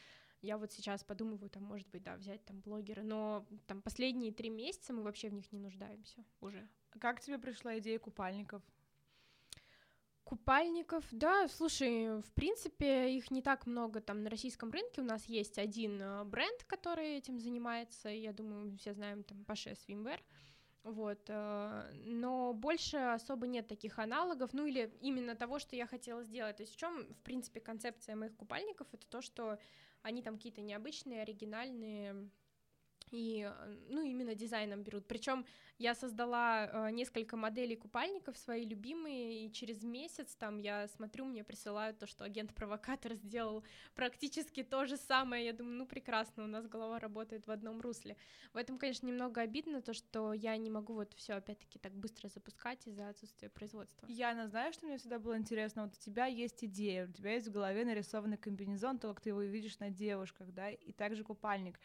я 0.43 0.59
вот 0.59 0.73
сейчас 0.73 1.03
подумываю, 1.03 1.51
там, 1.51 1.65
может 1.65 1.89
быть, 1.89 2.03
да, 2.03 2.17
взять 2.17 2.45
там 2.45 2.61
блогера, 2.61 3.03
но 3.03 3.47
там 3.67 3.83
последние 3.83 4.33
три 4.33 4.49
месяца 4.49 4.93
мы 4.93 5.03
вообще 5.03 5.29
в 5.29 5.33
них 5.33 5.51
не 5.53 5.59
нуждаемся 5.59 6.25
уже. 6.41 6.69
Как 7.01 7.21
тебе 7.21 7.39
пришла 7.39 7.79
идея 7.79 7.99
купальников? 7.99 8.63
Купальников, 10.25 11.05
да, 11.13 11.47
слушай, 11.47 12.21
в 12.21 12.33
принципе, 12.33 13.17
их 13.17 13.31
не 13.31 13.43
так 13.43 13.65
много 13.67 14.01
там 14.01 14.25
на 14.25 14.31
российском 14.31 14.73
рынке. 14.73 15.01
У 15.01 15.05
нас 15.05 15.25
есть 15.27 15.57
один 15.57 16.03
э, 16.03 16.25
бренд, 16.25 16.65
который 16.65 17.17
этим 17.17 17.39
занимается, 17.39 18.09
я 18.09 18.33
думаю, 18.33 18.77
все 18.77 18.93
знаем 18.93 19.23
там 19.23 19.45
Паше 19.45 19.71
Swimwear. 19.71 20.19
Вот, 20.87 21.19
э, 21.27 21.93
но 22.05 22.55
больше 22.55 22.97
особо 22.97 23.49
нет 23.49 23.67
таких 23.67 23.99
аналогов, 23.99 24.53
ну 24.53 24.67
или 24.67 24.97
именно 25.01 25.35
того, 25.35 25.59
что 25.59 25.75
я 25.75 25.85
хотела 25.85 26.23
сделать. 26.23 26.59
То 26.59 26.63
есть 26.63 26.75
в 26.75 26.77
чем, 26.77 27.13
в 27.13 27.23
принципе, 27.23 27.59
концепция 27.59 28.15
моих 28.15 28.37
купальников, 28.37 28.87
это 28.93 29.05
то, 29.09 29.21
что 29.21 29.59
они 30.03 30.23
там 30.23 30.37
какие-то 30.37 30.61
необычные, 30.61 31.23
оригинальные, 31.23 32.31
и, 33.11 33.51
э, 33.51 33.77
ну, 33.89 34.03
именно 34.03 34.35
дизайном 34.35 34.83
берут. 34.83 35.07
Причем 35.07 35.45
я 35.79 35.95
создала 35.95 36.67
э, 36.67 36.91
несколько 36.91 37.37
моделей 37.37 37.77
купальников, 37.77 38.39
свои 38.39 38.65
любимые, 38.65 39.47
и 39.47 39.53
через 39.53 39.83
месяц 39.83 40.35
там 40.37 40.59
я 40.59 40.89
смотрю, 40.89 41.25
мне 41.27 41.45
присылают 41.45 41.99
то, 41.99 42.07
что 42.07 42.25
агент-провокатор 42.25 43.15
сделал 43.15 43.65
практически 43.95 44.63
то 44.63 44.87
же 44.87 44.97
самое. 44.97 45.45
Я 45.45 45.53
думаю, 45.53 45.77
ну, 45.77 45.87
прекрасно, 45.87 46.45
у 46.45 46.47
нас 46.47 46.67
голова 46.67 46.99
работает 46.99 47.47
в 47.47 47.51
одном 47.51 47.81
русле. 47.81 48.17
В 48.53 48.57
этом, 48.57 48.79
конечно, 48.79 49.07
немного 49.07 49.41
обидно, 49.41 49.83
то, 49.83 49.93
что 49.93 50.33
я 50.33 50.57
не 50.57 50.71
могу 50.71 50.95
вот 50.95 51.13
все 51.15 51.35
опять-таки 51.35 51.79
так 51.79 51.93
быстро 51.93 52.29
запускать 52.29 52.87
из-за 52.87 53.09
отсутствия 53.09 53.49
производства. 53.51 54.07
Яна, 54.09 54.49
знаешь, 54.49 54.75
что 54.75 54.87
мне 54.87 54.99
всегда 54.99 55.19
было 55.19 55.37
интересно? 55.37 55.85
Вот 55.85 55.95
у 55.95 56.01
тебя 56.01 56.27
есть 56.27 56.65
идея, 56.65 57.07
у 57.07 57.13
тебя 57.13 57.35
есть 57.35 57.49
в 57.49 57.53
голове 57.53 57.85
нарисованный 57.85 58.37
комбинезон, 58.37 58.99
то, 58.99 59.09
как 59.09 59.21
ты 59.21 59.31
его 59.31 59.43
видишь 59.43 59.79
на 59.79 59.91
девушках, 59.91 60.53
да, 60.53 60.71
и 60.71 60.93
также 60.93 61.23
купальник. 61.23 61.79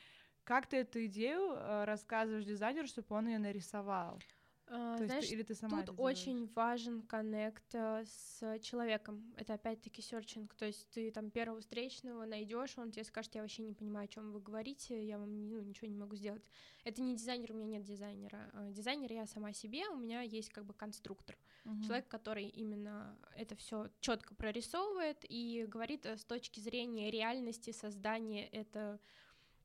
Как 0.44 0.68
ты 0.68 0.78
эту 0.78 1.06
идею 1.06 1.54
э, 1.54 1.84
рассказываешь 1.86 2.46
дизайнеру, 2.46 2.88
чтобы 2.88 3.16
он 3.16 3.28
ее 3.28 3.38
нарисовал? 3.38 4.20
Uh, 4.72 4.98
То 4.98 5.06
знаешь, 5.06 5.24
есть, 5.24 5.34
или 5.34 5.44
ты 5.44 5.54
сама 5.54 5.84
тут 5.84 6.00
очень 6.00 6.50
важен 6.56 7.02
коннект 7.02 7.76
uh, 7.76 8.06
с 8.06 8.58
человеком. 8.60 9.34
Это 9.36 9.56
опять-таки 9.56 10.02
серчинг. 10.02 10.54
То 10.54 10.66
есть 10.66 10.88
ты 10.92 11.12
там 11.12 11.30
первого 11.30 11.60
встречного 11.60 12.24
найдешь, 12.24 12.78
он 12.78 12.90
тебе 12.90 13.04
скажет, 13.04 13.36
я 13.36 13.42
вообще 13.42 13.64
не 13.64 13.74
понимаю, 13.74 14.06
о 14.06 14.08
чем 14.08 14.32
вы 14.32 14.40
говорите, 14.40 15.06
я 15.06 15.18
вам 15.20 15.50
ну, 15.50 15.60
ничего 15.60 15.88
не 15.88 15.98
могу 15.98 16.16
сделать. 16.16 16.46
Это 16.86 17.02
не 17.02 17.18
дизайнер, 17.18 17.52
у 17.52 17.56
меня 17.56 17.66
нет 17.66 17.84
дизайнера. 17.84 18.50
Uh, 18.54 18.72
дизайнер 18.72 19.12
я 19.12 19.28
сама 19.28 19.52
себе, 19.52 19.90
у 19.90 19.98
меня 19.98 20.22
есть 20.22 20.50
как 20.52 20.64
бы 20.64 20.74
конструктор. 20.74 21.38
Uh-huh. 21.66 21.84
Человек, 21.86 22.08
который 22.08 22.46
именно 22.46 23.18
это 23.36 23.58
все 23.58 23.90
четко 24.00 24.36
прорисовывает 24.36 25.18
и 25.28 25.66
говорит 25.68 26.06
с 26.06 26.24
точки 26.24 26.62
зрения 26.62 27.12
реальности 27.12 27.72
создания 27.72 28.48
это 28.48 29.02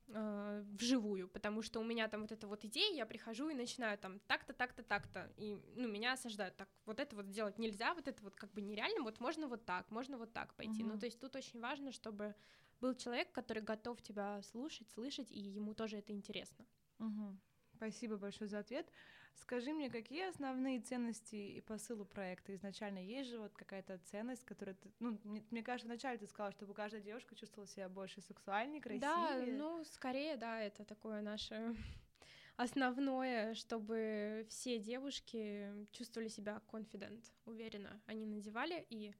э, 0.07 0.63
вживую, 0.73 1.27
потому 1.27 1.61
что 1.61 1.79
у 1.79 1.83
меня 1.83 2.07
там 2.07 2.21
вот 2.21 2.31
эта 2.31 2.47
вот 2.47 2.65
идея, 2.65 2.95
я 2.95 3.05
прихожу 3.05 3.49
и 3.49 3.53
начинаю 3.53 3.97
там 3.97 4.19
так-то, 4.27 4.53
так-то, 4.53 4.83
так-то, 4.83 5.31
и, 5.37 5.57
ну, 5.75 5.87
меня 5.87 6.13
осаждают, 6.13 6.55
так, 6.55 6.69
вот 6.85 6.99
это 6.99 7.15
вот 7.15 7.27
сделать 7.27 7.57
нельзя, 7.59 7.93
вот 7.93 8.07
это 8.07 8.23
вот 8.23 8.35
как 8.35 8.51
бы 8.53 8.61
нереально, 8.61 9.03
вот 9.03 9.19
можно 9.19 9.47
вот 9.47 9.65
так, 9.65 9.89
можно 9.91 10.17
вот 10.17 10.33
так 10.33 10.53
пойти, 10.55 10.83
угу. 10.83 10.93
ну, 10.93 10.99
то 10.99 11.05
есть 11.05 11.19
тут 11.19 11.35
очень 11.35 11.59
важно, 11.59 11.91
чтобы 11.91 12.35
был 12.79 12.93
человек, 12.95 13.31
который 13.31 13.63
готов 13.63 14.01
тебя 14.01 14.41
слушать, 14.43 14.89
слышать, 14.89 15.31
и 15.31 15.39
ему 15.39 15.73
тоже 15.73 15.97
это 15.97 16.13
интересно. 16.13 16.65
Угу. 16.99 17.37
Спасибо 17.77 18.17
большое 18.17 18.49
за 18.49 18.59
ответ. 18.59 18.91
Скажи 19.35 19.71
мне, 19.71 19.91
какие 19.91 20.27
основные 20.27 20.81
ценности 20.81 21.35
и 21.35 21.61
посылы 21.61 22.05
проекта? 22.05 22.55
Изначально 22.55 22.97
есть 22.97 23.29
же 23.29 23.37
вот 23.37 23.53
какая-то 23.55 23.99
ценность, 24.05 24.43
которая 24.43 24.75
ты... 24.75 24.91
Ну, 24.99 25.19
мне, 25.23 25.43
мне 25.51 25.61
кажется, 25.61 25.87
вначале 25.87 26.17
ты 26.17 26.25
сказала, 26.25 26.51
чтобы 26.51 26.73
каждая 26.73 27.03
девушка 27.03 27.35
чувствовала 27.35 27.67
себя 27.67 27.87
больше 27.87 28.19
сексуальней, 28.21 28.81
красивее. 28.81 29.01
Да, 29.01 29.45
ну, 29.45 29.83
скорее, 29.83 30.37
да, 30.37 30.59
это 30.59 30.85
такое 30.85 31.21
наше 31.21 31.75
основное, 32.57 33.53
чтобы 33.53 34.47
все 34.49 34.79
девушки 34.79 35.71
чувствовали 35.91 36.29
себя 36.29 36.59
confident, 36.71 37.23
уверенно. 37.45 38.01
Они 38.07 38.25
надевали 38.25 38.87
и 38.89 39.13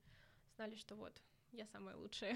знали, 0.55 0.73
что 0.75 0.95
вот, 0.95 1.21
я 1.51 1.67
самая 1.67 1.95
лучшая. 1.95 2.35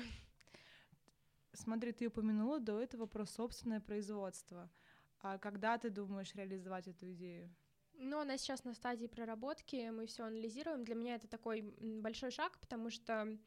Смотри, 1.54 1.92
ты 1.92 2.08
упомянула 2.08 2.60
до 2.60 2.80
этого 2.80 3.08
про 3.08 3.25
собственное 3.25 3.82
производство. 3.82 4.70
А 5.24 5.38
когда 5.38 5.78
ты 5.78 5.90
думаешь 5.90 6.34
реализовать 6.36 6.88
эту 6.88 7.12
идею? 7.13 7.50
Ну, 7.94 8.20
она 8.20 8.38
сейчас 8.38 8.63
на 8.63 8.74
стадии 8.74 9.06
проработки, 9.06 9.90
мы 9.92 10.08
все 10.08 10.24
анализируем. 10.24 10.84
Для 10.84 10.96
меня 10.96 11.16
это 11.16 11.28
такой 11.28 11.62
большой 11.80 12.32
шаг, 12.32 12.58
потому 12.60 12.90
что 12.90 13.38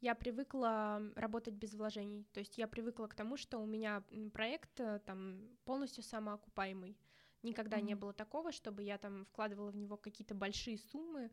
я 0.00 0.14
привыкла 0.14 1.00
работать 1.16 1.54
без 1.54 1.72
вложений. 1.72 2.26
То 2.32 2.40
есть 2.40 2.58
я 2.58 2.68
привыкла 2.68 3.06
к 3.06 3.14
тому, 3.14 3.38
что 3.38 3.58
у 3.58 3.66
меня 3.66 4.02
проект 4.34 4.78
э, 4.78 4.98
там 5.06 5.48
полностью 5.64 6.02
самоокупаемый. 6.04 6.98
Никогда 7.42 7.78
mm-hmm. 7.78 7.82
не 7.82 7.94
было 7.94 8.12
такого, 8.12 8.52
чтобы 8.52 8.82
я 8.82 8.98
там 8.98 9.24
вкладывала 9.24 9.70
в 9.70 9.76
него 9.76 9.96
какие-то 9.96 10.34
большие 10.34 10.78
суммы, 10.78 11.30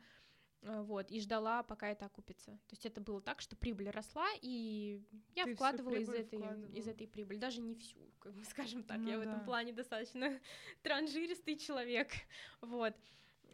вот, 0.62 1.10
и 1.10 1.20
ждала, 1.20 1.63
пока 1.63 1.89
это 1.89 2.06
окупится. 2.06 2.51
То 2.51 2.72
есть 2.72 2.86
это 2.86 3.01
было 3.01 3.22
так, 3.22 3.41
что 3.41 3.56
прибыль 3.56 3.89
росла, 3.89 4.27
и 4.41 5.01
я 5.36 5.46
Ты 5.46 5.56
вкладывала 5.56 5.96
из 5.96 6.10
этой, 6.10 6.39
из 6.74 6.88
этой 6.88 7.08
прибыли, 7.08 7.38
даже 7.38 7.62
не 7.62 7.75
всю 7.75 7.98
как 8.20 8.34
бы, 8.34 8.44
скажем 8.46 8.84
так. 8.84 9.00
Ну, 9.00 9.10
я 9.10 9.18
да. 9.18 9.20
в 9.20 9.27
этом 9.27 9.46
плане 9.46 9.74
достаточно 9.74 10.39
транжиристый 10.84 11.58
человек, 11.58 12.10
вот. 12.62 12.94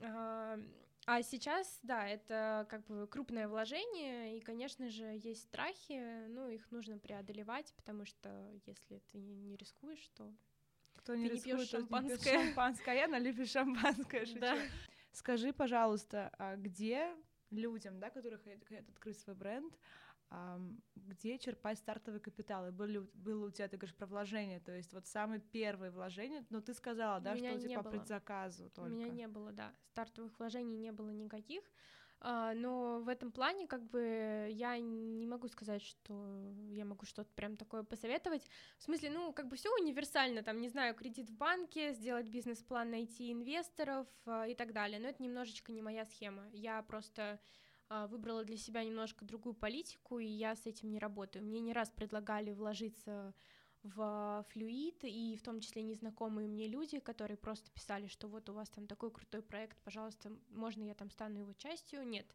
А, 0.01 0.59
а 1.05 1.23
сейчас, 1.23 1.79
да, 1.83 2.07
это 2.07 2.67
как 2.69 2.85
бы 2.85 3.07
крупное 3.07 3.47
вложение, 3.47 4.37
и, 4.37 4.41
конечно 4.41 4.89
же, 4.89 5.05
есть 5.23 5.43
страхи, 5.43 6.27
ну, 6.27 6.49
их 6.49 6.69
нужно 6.71 6.97
преодолевать, 6.97 7.73
потому 7.77 8.05
что 8.05 8.51
если 8.65 8.99
ты 9.11 9.17
не 9.17 9.55
рискуешь, 9.55 10.05
то 10.15 10.29
кто 10.95 11.15
не 11.15 11.29
ты 11.29 11.35
рискует, 11.35 11.45
не 11.45 11.61
пьешь 11.61 11.69
шампанское. 11.69 12.37
Не 12.37 12.45
шампанское, 12.47 12.91
а 12.91 12.95
я 12.95 13.07
налюбишь 13.07 13.51
шампанское, 13.51 14.25
шучу. 14.25 14.39
Да. 14.39 14.57
Скажи, 15.17 15.51
пожалуйста, 15.51 16.31
а 16.38 16.55
где 16.57 17.12
людям, 17.50 18.00
да, 18.00 18.12
которые 18.12 18.38
хотят 18.38 18.88
открыть 18.88 19.19
свой 19.19 19.36
бренд, 19.36 19.74
где 20.95 21.39
черпать 21.39 21.79
стартовый 21.79 22.19
капитал? 22.19 22.67
И 22.67 22.71
были, 22.71 23.00
было 23.15 23.47
у 23.47 23.50
тебя, 23.50 23.67
ты 23.67 23.77
говоришь, 23.77 23.95
про 23.95 24.05
вложение, 24.05 24.59
то 24.59 24.71
есть 24.71 24.93
вот 24.93 25.07
самые 25.07 25.39
первые 25.39 25.89
вложения, 25.89 26.45
но 26.51 26.62
ты 26.62 26.75
сказала, 26.75 27.19
да, 27.19 27.36
что 27.36 27.51
у 27.51 27.59
тебя 27.59 27.81
по 27.81 27.89
предзаказу 27.89 28.69
только. 28.69 28.93
У 28.93 28.95
меня 28.95 29.09
не 29.09 29.27
было, 29.27 29.51
да, 29.51 29.74
стартовых 29.89 30.38
вложений 30.38 30.77
не 30.77 30.91
было 30.91 31.09
никаких, 31.09 31.63
но 32.21 33.00
в 33.00 33.09
этом 33.09 33.31
плане 33.31 33.67
как 33.67 33.83
бы 33.83 34.47
я 34.51 34.77
не 34.79 35.27
могу 35.27 35.47
сказать, 35.47 35.81
что 35.83 36.53
я 36.71 36.83
могу 36.86 37.05
что-то 37.05 37.29
прям 37.36 37.55
такое 37.55 37.83
посоветовать. 37.83 38.47
В 38.77 38.83
смысле, 38.83 39.12
ну, 39.12 39.33
как 39.33 39.47
бы 39.47 39.55
все 39.55 39.69
универсально, 39.79 40.41
там, 40.41 40.59
не 40.59 40.69
знаю, 40.69 40.95
кредит 40.95 41.29
в 41.29 41.38
банке, 41.38 41.93
сделать 41.93 42.27
бизнес-план, 42.29 42.89
найти 42.89 43.31
инвесторов 43.31 44.07
а, 44.25 44.47
и 44.47 44.55
так 44.55 44.74
далее, 44.74 45.00
но 45.00 45.07
это 45.09 45.21
немножечко 45.21 45.71
не 45.71 45.81
моя 45.81 46.05
схема. 46.05 46.47
Я 46.51 46.81
просто 46.81 47.39
а, 47.89 48.07
выбрала 48.07 48.43
для 48.43 48.57
себя 48.57 48.83
немножко 48.83 49.24
другую 49.24 49.53
политику, 49.53 50.19
и 50.19 50.25
я 50.25 50.55
с 50.55 50.65
этим 50.65 50.91
не 50.91 51.00
работаю. 51.00 51.45
Мне 51.45 51.59
не 51.59 51.74
раз 51.74 51.89
предлагали 51.89 52.51
вложиться 52.51 53.33
в 53.84 54.46
флюид, 54.50 55.03
и 55.03 55.38
в 55.38 55.41
том 55.41 55.60
числе 55.60 55.84
незнакомые 55.84 56.48
мне 56.48 56.67
люди, 56.67 57.00
которые 57.00 57.38
просто 57.38 57.72
писали, 57.72 58.07
что 58.07 58.27
вот 58.27 58.50
у 58.50 58.53
вас 58.53 58.69
там 58.69 58.88
такой 58.88 59.12
крутой 59.12 59.41
проект, 59.41 59.77
пожалуйста, 59.84 60.31
можно 60.50 60.84
я 60.84 60.96
там 60.96 61.10
стану 61.10 61.39
его 61.39 61.53
частью? 61.53 62.03
Нет, 62.07 62.25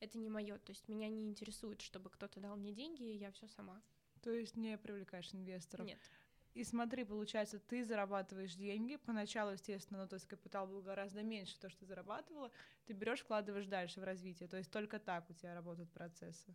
это 0.00 0.18
не 0.18 0.28
мое, 0.28 0.58
то 0.58 0.70
есть 0.72 0.88
меня 0.88 1.08
не 1.08 1.28
интересует, 1.28 1.80
чтобы 1.80 2.10
кто-то 2.10 2.40
дал 2.40 2.56
мне 2.56 2.72
деньги, 2.72 3.02
и 3.02 3.16
я 3.16 3.30
все 3.32 3.48
сама. 3.48 3.82
То 4.22 4.30
есть 4.30 4.56
не 4.56 4.78
привлекаешь 4.78 5.34
инвесторов? 5.34 5.86
Нет. 5.86 5.98
И 6.54 6.64
смотри, 6.64 7.04
получается, 7.04 7.58
ты 7.58 7.82
зарабатываешь 7.82 8.54
деньги. 8.54 8.96
Поначалу, 8.96 9.52
естественно, 9.52 10.02
ну, 10.02 10.08
то 10.08 10.14
есть 10.14 10.26
капитал 10.26 10.66
был 10.66 10.82
гораздо 10.82 11.22
меньше, 11.22 11.58
то, 11.58 11.70
что 11.70 11.80
ты 11.80 11.86
зарабатывала. 11.86 12.50
Ты 12.84 12.92
берешь, 12.92 13.20
вкладываешь 13.20 13.66
дальше 13.66 14.00
в 14.00 14.04
развитие. 14.04 14.48
То 14.48 14.58
есть 14.58 14.70
только 14.70 14.98
так 14.98 15.28
у 15.30 15.32
тебя 15.32 15.54
работают 15.54 15.90
процессы. 15.92 16.54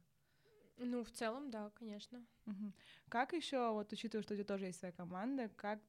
Ну, 0.78 1.04
в 1.04 1.12
целом, 1.12 1.50
да, 1.50 1.72
конечно. 1.72 2.24
Угу. 2.46 2.74
Как 3.10 3.34
еще, 3.34 3.72
вот 3.72 3.92
учитывая, 3.92 4.24
что 4.24 4.34
у 4.34 4.38
тебя 4.38 4.46
тоже 4.46 4.66
есть 4.66 4.80
своя 4.80 4.92
команда, 4.92 5.50
как, 5.56 5.80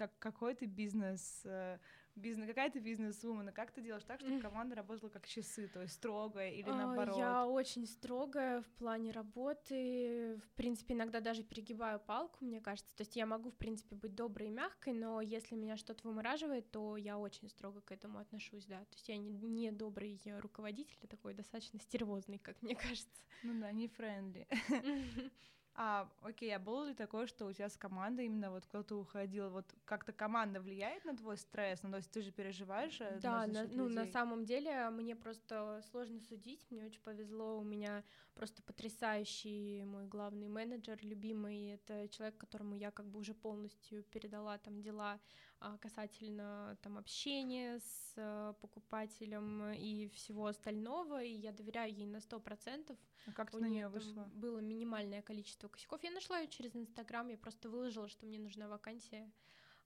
как 0.00 0.18
какой 0.18 0.54
ты 0.54 0.64
бизнес 0.64 1.42
э, 1.44 1.78
бизнес, 2.16 2.48
какая 2.48 2.70
ты 2.70 2.78
бизнес-вумен, 2.78 3.52
как 3.52 3.70
ты 3.70 3.82
делаешь 3.82 4.04
так, 4.04 4.20
чтобы 4.20 4.40
команда 4.40 4.76
работала 4.76 5.10
как 5.10 5.26
часы, 5.26 5.68
то 5.68 5.82
есть 5.82 5.94
строгая 5.94 6.50
или 6.50 6.70
наоборот? 6.70 7.18
Я 7.18 7.46
очень 7.46 7.86
строгая 7.86 8.62
в 8.62 8.68
плане 8.78 9.10
работы, 9.10 10.40
в 10.42 10.56
принципе, 10.56 10.94
иногда 10.94 11.20
даже 11.20 11.42
перегибаю 11.42 12.00
палку, 12.00 12.42
мне 12.46 12.62
кажется, 12.62 12.96
то 12.96 13.02
есть 13.02 13.14
я 13.14 13.26
могу, 13.26 13.50
в 13.50 13.56
принципе, 13.56 13.94
быть 13.94 14.14
доброй 14.14 14.48
и 14.48 14.50
мягкой, 14.50 14.94
но 14.94 15.20
если 15.20 15.54
меня 15.54 15.76
что-то 15.76 16.08
вымораживает, 16.08 16.70
то 16.70 16.96
я 16.96 17.18
очень 17.18 17.50
строго 17.50 17.82
к 17.82 17.92
этому 17.92 18.20
отношусь, 18.20 18.64
да, 18.64 18.78
то 18.78 18.94
есть 18.94 19.08
я 19.10 19.18
не, 19.18 19.30
не 19.30 19.70
добрый 19.70 20.18
руководитель, 20.38 20.98
а 21.02 21.06
такой 21.08 21.34
достаточно 21.34 21.78
стервозный, 21.78 22.38
как 22.38 22.62
мне 22.62 22.74
кажется. 22.90 23.22
Ну 23.42 23.60
да, 23.60 23.70
не 23.70 23.88
френдли. 23.88 24.48
А, 25.74 26.10
окей, 26.22 26.54
а 26.54 26.58
было 26.58 26.88
ли 26.88 26.94
такое, 26.94 27.26
что 27.26 27.46
у 27.46 27.52
тебя 27.52 27.68
с 27.68 27.76
командой 27.76 28.26
именно 28.26 28.50
вот 28.50 28.66
кто-то 28.66 28.96
уходил, 28.96 29.50
вот 29.50 29.74
как-то 29.84 30.12
команда 30.12 30.60
влияет 30.60 31.04
на 31.04 31.16
твой 31.16 31.36
стресс? 31.36 31.82
Ну, 31.82 31.90
то 31.90 31.96
есть 31.98 32.10
ты 32.10 32.22
же 32.22 32.32
переживаешь? 32.32 33.00
э, 33.00 33.20
Да, 33.20 33.46
на- 33.46 33.64
ну 33.64 33.88
на 33.88 34.04
людей? 34.04 34.12
самом 34.12 34.44
деле 34.44 34.88
мне 34.90 35.16
просто 35.16 35.80
сложно 35.90 36.20
судить, 36.20 36.70
мне 36.70 36.84
очень 36.84 37.02
повезло, 37.02 37.58
у 37.58 37.64
меня 37.64 38.04
просто 38.34 38.62
потрясающий 38.62 39.84
мой 39.84 40.06
главный 40.06 40.48
менеджер, 40.48 40.98
любимый, 41.02 41.70
это 41.70 42.08
человек, 42.08 42.38
которому 42.38 42.74
я 42.76 42.90
как 42.90 43.06
бы 43.10 43.18
уже 43.18 43.34
полностью 43.34 44.04
передала 44.04 44.58
там 44.58 44.80
дела 44.80 45.12
а, 45.14 45.18
касательно 45.80 46.76
там 46.82 46.96
общения 46.96 47.78
с 47.78 48.14
э, 48.16 48.54
покупателем 48.60 49.72
и 49.72 50.08
всего 50.08 50.46
остального, 50.46 51.22
и 51.22 51.32
я 51.32 51.52
доверяю 51.52 51.92
ей 51.94 52.06
на 52.06 52.20
сто 52.20 52.40
процентов. 52.40 52.96
А 53.26 53.32
как 53.32 53.50
ты 53.50 53.58
У 53.58 53.60
на 53.60 53.66
нее 53.66 53.88
вышла? 53.88 54.24
было 54.34 54.58
минимальное 54.60 55.22
количество 55.22 55.68
косяков. 55.68 56.02
Я 56.02 56.10
нашла 56.12 56.38
ее 56.38 56.48
через 56.48 56.74
Инстаграм, 56.74 57.28
я 57.28 57.36
просто 57.36 57.68
выложила, 57.68 58.08
что 58.08 58.26
мне 58.26 58.38
нужна 58.38 58.68
вакансия. 58.68 59.30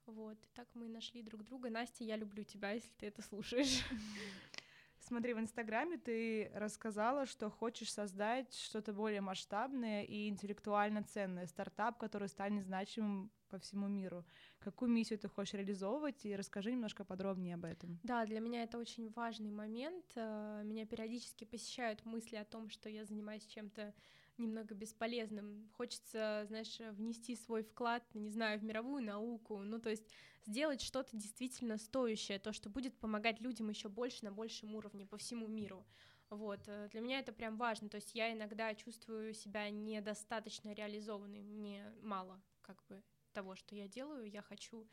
Вот, 0.07 0.37
и 0.45 0.49
так 0.55 0.69
мы 0.75 0.89
нашли 0.89 1.23
друг 1.23 1.43
друга. 1.45 1.71
Настя, 1.71 2.05
я 2.05 2.17
люблю 2.17 2.45
тебя, 2.45 2.73
если 2.73 2.93
ты 2.99 3.07
это 3.07 3.23
слушаешь. 3.23 3.83
Смотри, 5.01 5.35
в 5.35 5.39
Инстаграме 5.39 5.99
ты 5.99 6.51
рассказала, 6.55 7.27
что 7.27 7.51
хочешь 7.51 7.93
создать 7.93 8.55
что-то 8.55 8.93
более 8.95 9.21
масштабное 9.21 10.03
и 10.03 10.29
интеллектуально 10.29 11.03
ценное, 11.03 11.47
стартап, 11.47 11.99
который 11.99 12.29
станет 12.29 12.65
значимым 12.65 13.31
по 13.55 13.61
всему 13.61 13.87
миру. 13.87 14.25
Какую 14.59 14.91
миссию 14.91 15.17
ты 15.17 15.29
хочешь 15.29 15.55
реализовывать, 15.55 16.27
и 16.27 16.35
расскажи 16.35 16.73
немножко 16.73 17.05
подробнее 17.05 17.55
об 17.55 17.65
этом. 17.65 18.01
Да, 18.03 18.27
для 18.27 18.41
меня 18.41 18.65
это 18.65 18.79
очень 18.79 19.11
важный 19.11 19.53
момент. 19.53 20.05
Э, 20.17 20.63
Меня 20.65 20.87
периодически 20.87 21.45
посещают 21.45 22.05
мысли 22.05 22.35
о 22.35 22.45
том, 22.45 22.69
что 22.69 22.89
я 22.89 23.05
занимаюсь 23.05 23.47
чем-то 23.47 23.95
немного 24.39 24.75
бесполезным. 24.75 25.71
Хочется, 25.77 26.45
знаешь, 26.49 26.81
внести 26.99 27.37
свой 27.37 27.63
вклад, 27.63 28.03
не 28.15 28.31
знаю, 28.31 28.59
в 28.59 28.65
мировую 28.65 29.05
науку, 29.05 29.59
ну, 29.59 29.79
то 29.79 29.91
есть 29.91 30.09
сделать 30.47 30.81
что-то 30.83 31.17
действительно 31.17 31.79
стоящее, 31.79 32.41
то, 32.41 32.53
что 32.53 32.69
будет 32.69 32.99
помогать 32.99 33.41
людям 33.41 33.69
еще 33.69 33.89
больше 33.89 34.25
на 34.25 34.33
большем 34.33 34.75
уровне 34.75 35.07
по 35.07 35.17
всему 35.17 35.47
миру. 35.47 35.87
Вот, 36.31 36.61
э, 36.67 36.89
для 36.91 37.01
меня 37.01 37.21
это 37.21 37.33
прям 37.33 37.57
важно, 37.57 37.89
то 37.89 37.97
есть 37.97 38.15
я 38.17 38.33
иногда 38.33 38.75
чувствую 38.75 39.35
себя 39.35 39.71
недостаточно 39.71 40.73
реализованной, 40.73 41.43
мне 41.43 41.93
мало, 42.03 42.43
как 42.63 42.83
бы, 42.89 43.03
того, 43.35 43.57
что 43.57 43.75
я 43.75 43.89
делаю, 43.89 44.31
я 44.31 44.43
хочу 44.43 44.89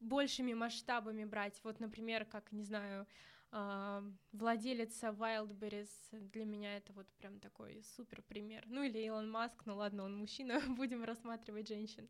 большими 0.00 0.54
масштабами 0.54 1.24
брать. 1.24 1.60
Вот, 1.64 1.80
например, 1.80 2.24
как, 2.24 2.52
не 2.52 2.64
знаю, 2.64 3.06
а, 3.52 4.02
владелица 4.32 5.08
Wildberries, 5.08 5.90
для 6.12 6.44
меня 6.44 6.76
это 6.76 6.92
вот 6.92 7.06
прям 7.18 7.40
такой 7.40 7.82
супер 7.96 8.22
пример. 8.22 8.64
Ну 8.66 8.82
или 8.82 8.98
Илон 8.98 9.30
Маск, 9.30 9.66
ну 9.66 9.76
ладно, 9.76 10.04
он 10.04 10.16
мужчина, 10.16 10.60
будем 10.76 11.04
рассматривать 11.04 11.68
женщин. 11.68 12.08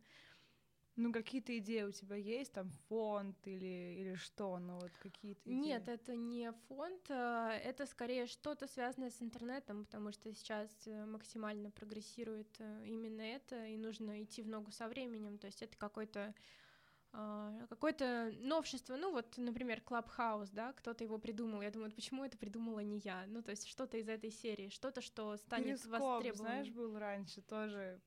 Ну, 1.01 1.13
какие-то 1.13 1.57
идеи 1.59 1.83
у 1.83 1.93
тебя 1.93 2.17
есть, 2.17 2.53
там, 2.53 2.71
фонд 2.89 3.37
или, 3.47 3.97
или 3.99 4.15
что, 4.17 4.59
ну, 4.59 4.75
вот 4.75 4.91
какие-то 4.99 5.41
идеи? 5.45 5.55
Нет, 5.55 5.89
это 5.89 6.15
не 6.15 6.53
фонд, 6.69 7.01
а, 7.09 7.53
это 7.55 7.87
скорее 7.87 8.27
что-то 8.27 8.67
связанное 8.67 9.11
с 9.11 9.23
интернетом, 9.23 9.87
потому 9.87 10.13
что 10.13 10.31
сейчас 10.35 10.69
э, 10.87 11.07
максимально 11.07 11.71
прогрессирует 11.71 12.55
э, 12.59 12.85
именно 12.85 13.23
это, 13.23 13.65
и 13.67 13.79
нужно 13.79 14.23
идти 14.23 14.43
в 14.43 14.49
ногу 14.49 14.73
со 14.73 14.89
временем, 14.89 15.39
то 15.39 15.47
есть 15.47 15.63
это 15.63 15.75
какой-то 15.79 16.35
а, 17.13 17.67
какое-то 17.69 18.33
новшество, 18.39 18.97
ну 18.97 19.11
вот, 19.11 19.39
например, 19.39 19.83
Clubhouse, 19.85 20.51
да, 20.53 20.75
кто-то 20.75 21.03
его 21.03 21.19
придумал, 21.19 21.63
я 21.63 21.71
думаю, 21.71 21.91
почему 21.93 22.25
это 22.25 22.37
придумала 22.37 22.81
не 22.81 22.99
я, 22.99 23.25
ну 23.27 23.43
то 23.43 23.51
есть 23.53 23.67
что-то 23.67 23.97
из 23.97 24.09
этой 24.09 24.31
серии, 24.31 24.69
что-то, 24.69 25.01
что 25.01 25.37
станет 25.39 25.81
Перископ, 25.81 25.93
востребованным. 25.93 26.37
знаешь, 26.37 26.69
был 26.69 26.99
раньше 26.99 27.41
тоже. 27.41 28.01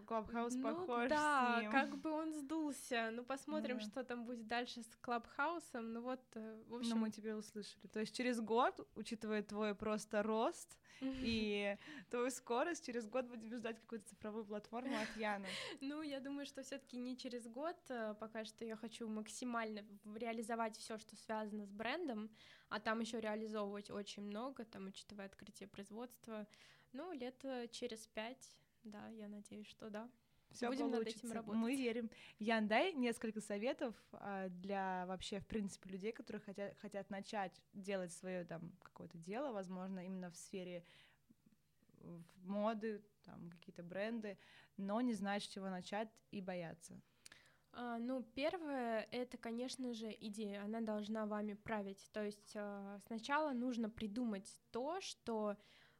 Клабхаус 0.00 0.54
ну, 0.54 0.62
похож 0.62 1.08
да, 1.08 1.56
с 1.58 1.62
ним. 1.62 1.70
как 1.70 1.96
бы 1.98 2.10
он 2.10 2.32
сдулся. 2.32 3.10
Ну, 3.12 3.24
посмотрим, 3.24 3.78
Да. 3.78 3.84
что 3.84 4.04
там 4.04 4.24
будет 4.24 4.46
дальше 4.46 4.82
с 4.82 4.96
Клабхаусом. 5.00 5.92
Ну 5.92 6.00
вот, 6.02 6.20
э, 6.34 6.62
в 6.68 6.74
общем... 6.74 6.90
Но 6.90 6.96
мы 6.96 7.10
тебя 7.10 7.36
услышали. 7.36 7.86
То 7.88 8.00
есть 8.00 8.14
через 8.16 8.40
год, 8.40 8.86
учитывая 8.96 9.42
твой 9.42 9.74
просто 9.74 10.22
рост 10.22 10.78
и 11.00 11.76
твою 12.10 12.30
скорость, 12.30 12.86
через 12.86 13.06
год 13.08 13.26
будем 13.26 13.54
ждать 13.54 13.78
какую-то 13.80 14.08
цифровую 14.08 14.44
платформу 14.44 14.94
от 14.96 15.16
Яны. 15.16 15.48
Ну, 15.80 16.02
я 16.02 16.20
думаю, 16.20 16.46
что 16.46 16.62
все 16.62 16.78
таки 16.78 16.96
не 16.96 17.16
через 17.16 17.46
год. 17.48 17.76
э, 17.88 18.14
Пока 18.20 18.44
что 18.44 18.64
я 18.64 18.76
хочу 18.76 19.08
максимально 19.08 19.84
реализовать 20.14 20.76
все, 20.76 20.98
что 20.98 21.16
связано 21.16 21.66
с 21.66 21.70
брендом, 21.72 22.30
а 22.68 22.80
там 22.80 23.00
еще 23.00 23.20
реализовывать 23.20 23.90
очень 23.90 24.22
много, 24.22 24.64
там, 24.64 24.86
учитывая 24.86 25.26
открытие 25.26 25.68
производства. 25.68 26.46
Ну, 26.92 27.10
лет 27.12 27.42
через 27.70 28.06
пять, 28.06 28.56
да, 28.84 29.08
я 29.08 29.28
надеюсь, 29.28 29.66
что 29.68 29.90
да. 29.90 30.08
Все 30.50 30.68
Будем 30.68 30.90
над 30.90 31.00
получится. 31.00 31.26
этим 31.26 31.32
работать. 31.32 31.60
Мы 31.60 31.76
верим. 31.76 32.10
Ян, 32.38 32.68
дай 32.68 32.92
несколько 32.92 33.40
советов 33.40 33.94
а, 34.12 34.48
для 34.48 35.06
вообще, 35.06 35.40
в 35.40 35.46
принципе, 35.46 35.88
людей, 35.88 36.12
которые 36.12 36.42
хотят, 36.42 36.76
хотят 36.78 37.08
начать 37.08 37.62
делать 37.72 38.12
свое 38.12 38.44
там 38.44 38.70
какое-то 38.82 39.16
дело, 39.16 39.52
возможно, 39.52 40.04
именно 40.04 40.30
в 40.30 40.36
сфере 40.36 40.84
моды, 42.44 43.02
там 43.24 43.50
какие-то 43.50 43.82
бренды, 43.82 44.36
но 44.76 45.00
не 45.00 45.14
знают, 45.14 45.44
с 45.44 45.46
чего 45.46 45.68
начать 45.70 46.08
и 46.30 46.40
боятся. 46.40 47.00
А, 47.72 47.98
Ну, 47.98 48.22
первое, 48.34 49.08
это, 49.10 49.38
конечно 49.38 49.94
же, 49.94 50.14
идея, 50.20 50.64
она 50.64 50.80
должна 50.80 51.26
вами 51.26 51.54
править. 51.54 52.10
То 52.12 52.22
есть 52.24 52.52
а, 52.56 52.98
сначала 53.06 53.52
нужно 53.52 53.88
придумать 53.88 54.58
то, 54.70 55.00
что 55.00 55.56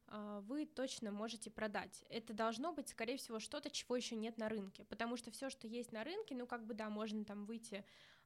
вы 0.07 0.65
точно 0.65 1.11
можете 1.11 1.49
продать. 1.49 2.03
Это 2.09 2.33
должно 2.33 2.73
быть, 2.73 2.89
скорее 2.89 3.17
всего, 3.17 3.39
что-то, 3.39 3.69
чего 3.69 3.95
еще 3.95 4.15
нет 4.15 4.37
на 4.37 4.49
рынке, 4.49 4.85
потому 4.85 5.17
что 5.17 5.31
все, 5.31 5.49
что 5.49 5.67
есть 5.67 5.91
на 5.91 6.03
рынке, 6.03 6.35
ну, 6.35 6.45
как 6.45 6.65
бы, 6.65 6.73
да, 6.73 6.89
можно 6.89 7.23
там 7.25 7.45
выйти 7.45 7.83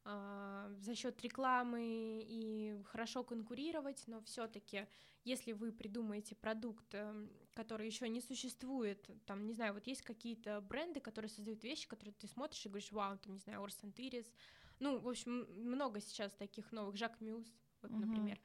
а, 0.09 0.71
за 0.79 0.95
счет 0.95 1.21
рекламы 1.21 2.21
и 2.25 2.81
хорошо 2.85 3.25
конкурировать, 3.25 4.03
но 4.07 4.21
все-таки, 4.21 4.87
если 5.25 5.51
вы 5.51 5.73
придумаете 5.73 6.33
продукт, 6.33 6.93
эм, 6.93 7.29
который 7.53 7.87
еще 7.87 8.07
не 8.07 8.21
существует, 8.21 9.09
там, 9.25 9.45
не 9.45 9.53
знаю, 9.53 9.73
вот 9.73 9.85
есть 9.85 10.03
какие-то 10.03 10.61
бренды, 10.61 11.01
которые 11.01 11.29
создают 11.29 11.61
вещи, 11.63 11.89
которые 11.89 12.13
ты 12.13 12.27
смотришь 12.27 12.65
и 12.65 12.69
говоришь, 12.69 12.91
вау, 12.93 13.17
там, 13.17 13.33
не 13.33 13.39
знаю, 13.39 13.61
Орс 13.61 13.77
Антирис, 13.83 14.31
ну, 14.79 14.97
в 14.97 15.09
общем, 15.09 15.45
много 15.49 15.99
сейчас 15.99 16.31
таких 16.33 16.71
новых, 16.71 16.95
Жак 16.95 17.19
Мюс, 17.19 17.45
вот, 17.81 17.91
например. 17.99 18.39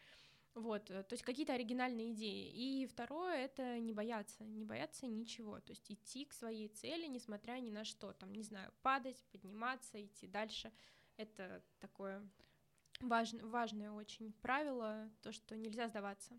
Вот, 0.54 0.90
э, 0.90 1.02
то 1.02 1.14
есть 1.14 1.22
какие-то 1.22 1.54
оригинальные 1.54 2.12
идеи. 2.12 2.50
И 2.50 2.86
второе— 2.86 3.36
это 3.44 3.78
не 3.78 3.92
бояться, 3.92 4.44
не 4.44 4.64
бояться 4.64 5.06
ничего, 5.06 5.60
то 5.60 5.70
есть 5.70 5.90
идти 5.90 6.26
к 6.26 6.32
своей 6.32 6.68
цели, 6.68 7.06
несмотря 7.06 7.54
ни 7.54 7.70
на 7.70 7.84
что, 7.84 8.12
там, 8.12 8.34
не 8.34 8.42
знаю, 8.42 8.72
падать, 8.82 9.24
подниматься, 9.32 10.04
идти 10.04 10.26
дальше. 10.26 10.70
Это 11.16 11.62
такое 11.78 12.28
важ- 13.00 13.42
важное 13.42 13.92
очень 13.92 14.32
правило, 14.42 15.10
то, 15.22 15.32
что 15.32 15.56
нельзя 15.56 15.88
сдаваться. 15.88 16.38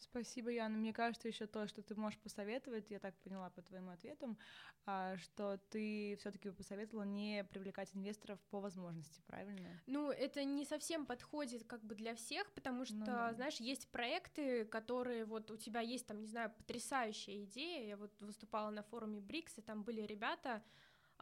Спасибо, 0.00 0.50
Яна. 0.50 0.76
Мне 0.78 0.92
кажется, 0.92 1.28
еще 1.28 1.46
то, 1.46 1.66
что 1.68 1.82
ты 1.82 1.94
можешь 1.94 2.18
посоветовать, 2.18 2.90
я 2.90 2.98
так 2.98 3.16
поняла 3.20 3.50
по 3.50 3.60
твоим 3.62 3.90
ответам, 3.90 4.38
а, 4.86 5.16
что 5.18 5.58
ты 5.68 6.16
все-таки 6.18 6.50
посоветовала 6.50 7.04
не 7.04 7.44
привлекать 7.44 7.94
инвесторов 7.94 8.40
по 8.50 8.60
возможности, 8.60 9.22
правильно? 9.26 9.82
Ну, 9.86 10.10
это 10.10 10.44
не 10.44 10.64
совсем 10.64 11.04
подходит 11.04 11.64
как 11.64 11.84
бы 11.84 11.94
для 11.94 12.14
всех, 12.14 12.50
потому 12.52 12.84
что, 12.84 12.96
Ну 12.96 13.04
да. 13.06 13.32
знаешь, 13.34 13.56
есть 13.60 13.90
проекты, 13.90 14.64
которые 14.64 15.24
вот 15.24 15.50
у 15.50 15.56
тебя 15.56 15.80
есть 15.80 16.06
там, 16.06 16.20
не 16.20 16.26
знаю, 16.28 16.50
потрясающая 16.56 17.44
идея. 17.44 17.86
Я 17.86 17.96
вот 17.96 18.18
выступала 18.20 18.70
на 18.70 18.82
форуме 18.82 19.20
БРИКС, 19.20 19.58
и 19.58 19.62
там 19.62 19.82
были 19.82 20.00
ребята 20.02 20.62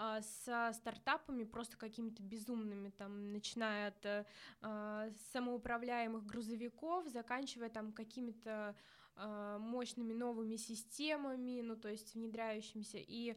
а, 0.00 0.22
со 0.22 0.70
стартапами 0.74 1.42
просто 1.42 1.76
какими-то 1.76 2.22
безумными, 2.22 2.90
там, 2.90 3.32
начиная 3.32 3.88
от 3.88 4.06
э, 4.06 4.24
а, 4.60 5.10
самоуправляемых 5.32 6.24
грузовиков, 6.24 7.08
заканчивая 7.08 7.68
там 7.68 7.92
какими-то 7.92 8.76
а, 9.16 9.58
мощными 9.58 10.12
новыми 10.12 10.54
системами, 10.54 11.62
ну, 11.62 11.74
то 11.74 11.88
есть 11.88 12.14
внедряющимися, 12.14 12.98
и 12.98 13.36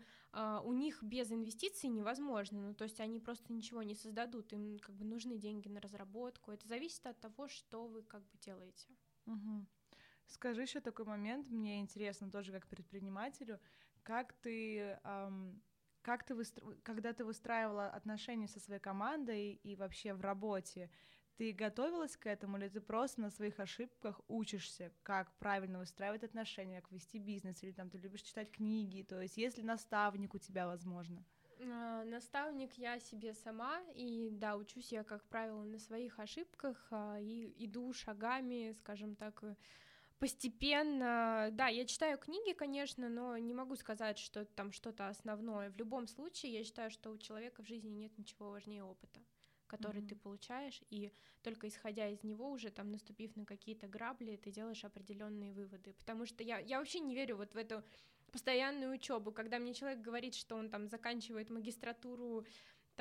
у 0.64 0.72
них 0.72 1.04
без 1.04 1.32
инвестиций 1.32 1.90
невозможно, 1.90 2.62
ну, 2.62 2.74
то 2.76 2.84
есть 2.84 3.02
они 3.02 3.20
просто 3.20 3.52
ничего 3.52 3.82
не 3.82 3.96
создадут, 3.96 4.54
им 4.54 4.78
как 4.80 4.96
бы 4.96 5.04
нужны 5.04 5.38
деньги 5.38 5.68
на 5.68 5.82
разработку, 5.82 6.52
это 6.52 6.68
зависит 6.68 7.06
от 7.08 7.20
того, 7.20 7.48
что 7.48 7.88
вы 7.88 8.04
как 8.04 8.22
бы 8.22 8.38
делаете. 8.38 8.88
Мгм. 9.26 9.68
Скажи 10.28 10.62
еще 10.62 10.80
такой 10.80 11.06
момент, 11.06 11.50
мне 11.50 11.82
интересно 11.82 12.30
тоже 12.30 12.52
как 12.54 12.68
предпринимателю, 12.68 13.60
как 14.04 14.34
ты, 14.34 15.00
ам, 15.04 15.62
как 16.02 16.24
ты 16.24 16.36
выстро- 16.36 16.76
когда 16.84 17.14
ты 17.14 17.24
выстраивала 17.26 17.88
отношения 17.90 18.48
со 18.48 18.60
своей 18.60 18.80
командой 18.82 19.54
и 19.64 19.76
вообще 19.76 20.14
в 20.14 20.22
работе, 20.22 20.90
ты 21.38 21.54
готовилась 21.54 22.18
к 22.18 22.28
этому 22.28 22.58
или 22.58 22.70
ты 22.70 22.82
просто 22.82 23.22
на 23.22 23.30
своих 23.32 23.60
ошибках 23.60 24.22
учишься, 24.28 24.92
как 25.04 25.32
правильно 25.40 25.80
выстраивать 25.80 26.24
отношения, 26.24 26.82
как 26.82 26.92
вести 26.92 27.20
бизнес, 27.20 27.64
или 27.64 27.72
там 27.72 27.90
ты 27.90 27.98
любишь 27.98 28.22
читать 28.22 28.52
книги, 28.52 29.04
то 29.04 29.22
есть 29.22 29.38
есть 29.38 29.58
ли 29.58 29.64
наставник 29.64 30.34
у 30.36 30.40
тебя, 30.40 30.68
возможно? 30.68 31.24
А, 31.60 32.04
Наставник 32.06 32.74
я 32.78 33.00
себе 33.00 33.34
сама, 33.34 33.82
и 33.96 34.30
да, 34.32 34.56
учусь 34.58 34.92
я, 34.92 35.04
как 35.04 35.24
правило, 35.26 35.64
на 35.64 35.80
своих 35.80 36.20
ошибках, 36.20 36.88
а, 36.92 37.18
и 37.20 37.54
иду 37.66 37.94
шагами, 37.94 38.74
скажем 38.80 39.16
так, 39.16 39.44
постепенно, 40.22 41.50
да, 41.52 41.68
я 41.68 41.84
читаю 41.84 42.20
книги, 42.20 42.54
конечно, 42.54 43.10
но 43.10 43.40
не 43.40 43.56
могу 43.56 43.76
сказать, 43.76 44.20
что 44.20 44.46
там 44.46 44.72
что-то 44.72 45.08
основное. 45.08 45.72
В 45.72 45.78
любом 45.78 46.08
случае, 46.08 46.54
я 46.54 46.64
считаю, 46.64 46.92
что 46.92 47.10
у 47.10 47.18
человека 47.18 47.64
в 47.64 47.68
жизни 47.68 47.90
нет 47.90 48.16
ничего 48.18 48.52
важнее 48.52 48.84
опыта 48.84 49.20
который 49.68 50.02
mm-hmm. 50.02 50.08
ты 50.10 50.16
получаешь, 50.18 50.82
и 50.90 51.14
только 51.44 51.70
исходя 51.70 52.10
из 52.10 52.26
него, 52.26 52.52
уже 52.52 52.72
там 52.72 52.92
наступив 52.92 53.38
на 53.38 53.46
какие-то 53.46 53.88
грабли, 53.88 54.36
ты 54.36 54.52
делаешь 54.52 54.84
определенные 54.84 55.54
выводы. 55.54 55.94
Потому 55.94 56.26
что 56.26 56.44
я, 56.44 56.60
я 56.60 56.80
вообще 56.80 57.00
не 57.00 57.16
верю 57.16 57.38
вот 57.38 57.54
в 57.54 57.58
эту 57.58 57.82
постоянную 58.34 58.94
учебу, 58.94 59.32
когда 59.32 59.60
мне 59.60 59.74
человек 59.74 60.02
говорит, 60.02 60.36
что 60.36 60.58
он 60.58 60.70
там 60.70 60.90
заканчивает 60.90 61.50
магистратуру 61.50 62.46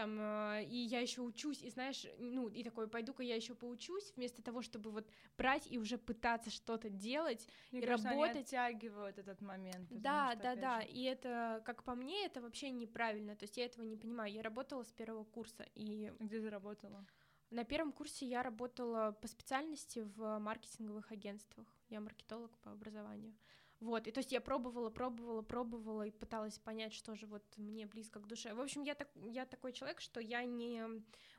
там, 0.01 0.19
э, 0.19 0.65
и 0.65 0.77
я 0.77 1.01
еще 1.01 1.21
учусь, 1.21 1.63
и 1.63 1.71
знаешь, 1.71 2.07
ну, 2.19 2.49
и 2.49 2.63
такой, 2.63 2.89
пойду-ка 2.89 3.23
я 3.23 3.37
еще 3.37 3.55
поучусь, 3.55 4.13
вместо 4.17 4.43
того, 4.43 4.63
чтобы 4.63 4.91
вот 4.91 5.07
брать 5.37 5.67
и 5.71 5.79
уже 5.79 5.99
пытаться 5.99 6.51
что-то 6.51 6.89
делать 6.89 7.47
Мне 7.71 7.83
и 7.83 7.87
кажется, 7.87 8.09
работать. 8.09 8.31
Они 8.31 8.41
оттягивают 8.41 9.19
этот 9.19 9.43
момент. 9.43 9.89
Да, 9.91 10.33
что, 10.33 10.43
да, 10.43 10.57
да, 10.57 10.81
же... 10.81 10.89
и 10.89 11.03
это, 11.03 11.63
как 11.67 11.85
по 11.85 11.95
мне, 11.95 12.25
это 12.25 12.41
вообще 12.41 12.71
неправильно, 12.71 13.37
то 13.37 13.45
есть 13.45 13.59
я 13.59 13.67
этого 13.67 13.85
не 13.85 13.97
понимаю. 13.97 14.33
Я 14.33 14.43
работала 14.43 14.85
с 14.85 14.93
первого 14.93 15.25
курса, 15.25 15.67
и... 15.75 16.13
Где 16.19 16.41
ты 16.41 16.49
работала? 16.49 17.05
На 17.51 17.65
первом 17.65 17.93
курсе 17.93 18.27
я 18.27 18.43
работала 18.43 19.13
по 19.21 19.29
специальности 19.29 20.07
в 20.17 20.39
маркетинговых 20.39 21.13
агентствах. 21.13 21.67
Я 21.89 22.01
маркетолог 22.01 22.57
по 22.59 22.71
образованию. 22.71 23.35
Вот, 23.81 24.07
и 24.07 24.13
то 24.13 24.19
есть 24.19 24.31
я 24.31 24.43
пробовала, 24.43 24.91
пробовала, 24.91 25.41
пробовала 25.41 26.07
и 26.07 26.11
пыталась 26.11 26.59
понять, 26.59 26.93
что 26.93 27.15
же 27.15 27.27
вот 27.27 27.43
мне 27.57 27.87
близко 27.87 28.21
к 28.21 28.27
душе. 28.27 28.53
В 28.53 28.61
общем, 28.61 28.83
я, 28.83 28.95
так, 28.95 29.09
я 29.15 29.47
такой 29.47 29.73
человек, 29.73 30.01
что 30.01 30.21
я 30.21 30.45
не 30.45 30.85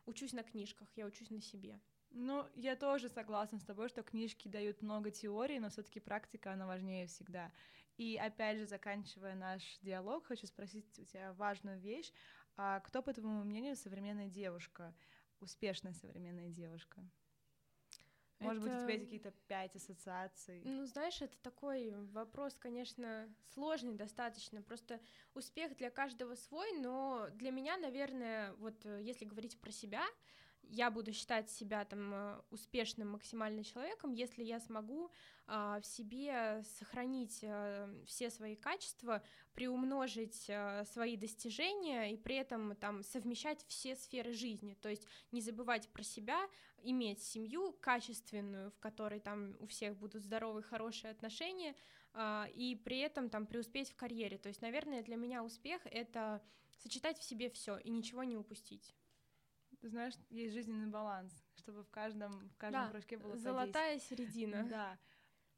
учусь 0.08 0.34
на 0.34 0.42
книжках, 0.42 0.88
я 0.96 1.06
учусь 1.06 1.30
на 1.30 1.40
себе. 1.40 1.80
Ну, 2.10 2.46
я 2.56 2.76
тоже 2.76 3.10
согласна 3.10 3.60
с 3.60 3.64
тобой, 3.64 3.90
что 3.90 4.02
книжки 4.02 4.48
дают 4.48 4.82
много 4.82 5.12
теории, 5.12 5.60
но 5.60 5.70
все 5.70 5.84
таки 5.84 6.00
практика, 6.00 6.52
она 6.52 6.66
важнее 6.66 7.06
всегда. 7.06 7.52
И 7.98 8.18
опять 8.18 8.58
же, 8.58 8.66
заканчивая 8.66 9.36
наш 9.36 9.62
диалог, 9.82 10.26
хочу 10.26 10.48
спросить 10.48 11.00
у 11.00 11.06
тебя 11.06 11.34
важную 11.34 11.80
вещь. 11.80 12.12
А 12.58 12.80
кто, 12.80 13.04
по 13.04 13.14
твоему 13.14 13.44
мнению, 13.44 13.76
современная 13.76 14.28
девушка, 14.28 14.96
успешная 15.40 15.94
современная 15.94 16.50
девушка? 16.50 17.08
Может 18.42 18.64
это... 18.64 18.72
быть, 18.72 18.78
у 18.78 18.84
тебя 18.84 18.94
есть 18.94 19.06
какие-то 19.06 19.32
пять 19.48 19.76
ассоциаций? 19.76 20.62
Ну, 20.66 20.86
знаешь, 20.86 21.22
это 21.22 21.38
такой 21.42 21.94
вопрос, 22.12 22.56
конечно, 22.58 23.30
сложный 23.54 23.94
достаточно. 23.94 24.62
Просто 24.62 25.00
успех 25.34 25.76
для 25.78 25.90
каждого 25.90 26.36
свой, 26.36 26.72
но 26.80 27.28
для 27.34 27.52
меня, 27.52 27.78
наверное, 27.78 28.54
вот 28.54 28.86
э, 28.86 29.02
если 29.04 29.26
говорить 29.26 29.60
про 29.60 29.72
себя, 29.72 30.04
я 30.72 30.90
буду 30.90 31.12
считать 31.12 31.50
себя 31.50 31.84
там 31.86 32.14
э, 32.14 32.42
успешным 32.50 33.10
максимально 33.10 33.64
человеком, 33.64 34.14
если 34.14 34.44
я 34.44 34.60
смогу 34.60 35.12
а, 35.48 35.82
в 35.82 35.86
себе 35.86 36.64
сохранить 36.78 37.42
а, 37.44 37.94
все 38.06 38.30
свои 38.30 38.56
качества, 38.56 39.22
приумножить 39.54 40.46
а, 40.50 40.86
свои 40.86 41.18
достижения 41.18 42.14
и 42.14 42.18
при 42.18 42.38
этом 42.38 42.74
там 42.78 43.04
совмещать 43.04 43.66
все 43.68 43.98
сферы 43.98 44.32
жизни, 44.32 44.78
то 44.82 44.88
есть 44.88 45.06
не 45.34 45.42
забывать 45.42 45.90
про 45.90 46.04
себя, 46.04 46.40
иметь 46.84 47.22
семью 47.22 47.74
качественную, 47.82 48.72
в 48.72 48.80
которой 48.80 49.20
там 49.20 49.58
у 49.60 49.68
всех 49.68 49.98
будут 49.98 50.24
здоровые, 50.24 50.64
хорошие 50.64 51.12
отношения, 51.12 51.76
а, 52.14 52.48
и 52.54 52.76
при 52.76 53.00
этом 53.00 53.30
там 53.30 53.46
преуспеть 53.46 53.90
в 53.90 53.96
карьере. 53.96 54.38
То 54.38 54.48
есть, 54.48 54.62
наверное, 54.62 55.04
для 55.04 55.18
меня 55.18 55.44
успех 55.44 55.82
это 55.86 56.42
сочетать 56.78 57.20
в 57.20 57.24
себе 57.24 57.50
все 57.50 57.78
и 57.78 57.90
ничего 57.90 58.24
не 58.24 58.38
упустить. 58.38 58.96
Ты 59.82 59.90
знаешь, 59.90 60.14
есть 60.30 60.54
жизненный 60.54 60.88
баланс, 60.88 61.34
чтобы 61.56 61.84
в 61.84 61.90
каждом, 61.90 62.32
в 62.50 62.58
каждом 62.58 62.86
да, 62.86 62.90
кружке 62.92 63.18
было 63.18 63.36
Золотая 63.36 64.00
середина. 64.00 64.64
Да. 64.70 64.98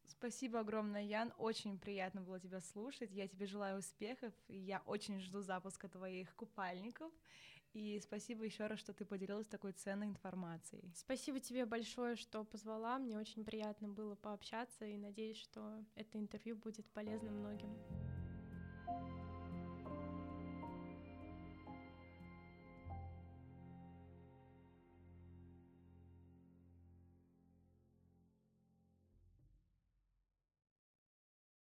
Спасибо 0.06 0.60
огромное, 0.60 1.04
Ян. 1.04 1.34
Очень 1.38 1.78
приятно 1.78 2.22
было 2.22 2.40
тебя 2.40 2.62
слушать. 2.62 3.12
Я 3.12 3.28
тебе 3.28 3.46
желаю 3.46 3.80
успехов. 3.80 4.34
И 4.48 4.58
я 4.58 4.82
очень 4.86 5.20
жду 5.20 5.42
запуска 5.42 5.90
твоих 5.90 6.34
купальников. 6.36 7.12
И 7.74 8.00
спасибо 8.00 8.46
еще 8.46 8.68
раз, 8.68 8.80
что 8.80 8.94
ты 8.94 9.04
поделилась 9.04 9.48
такой 9.48 9.72
ценной 9.74 10.08
информацией. 10.08 10.92
Спасибо 10.96 11.40
тебе 11.40 11.66
большое, 11.66 12.16
что 12.16 12.44
позвала. 12.44 13.00
Мне 13.00 13.18
очень 13.18 13.44
приятно 13.44 13.90
было 13.90 14.16
пообщаться 14.16 14.86
и 14.86 14.96
надеюсь, 14.96 15.38
что 15.38 15.84
это 15.96 16.20
интервью 16.20 16.56
будет 16.56 16.86
полезно 16.92 17.32
многим. 17.32 17.76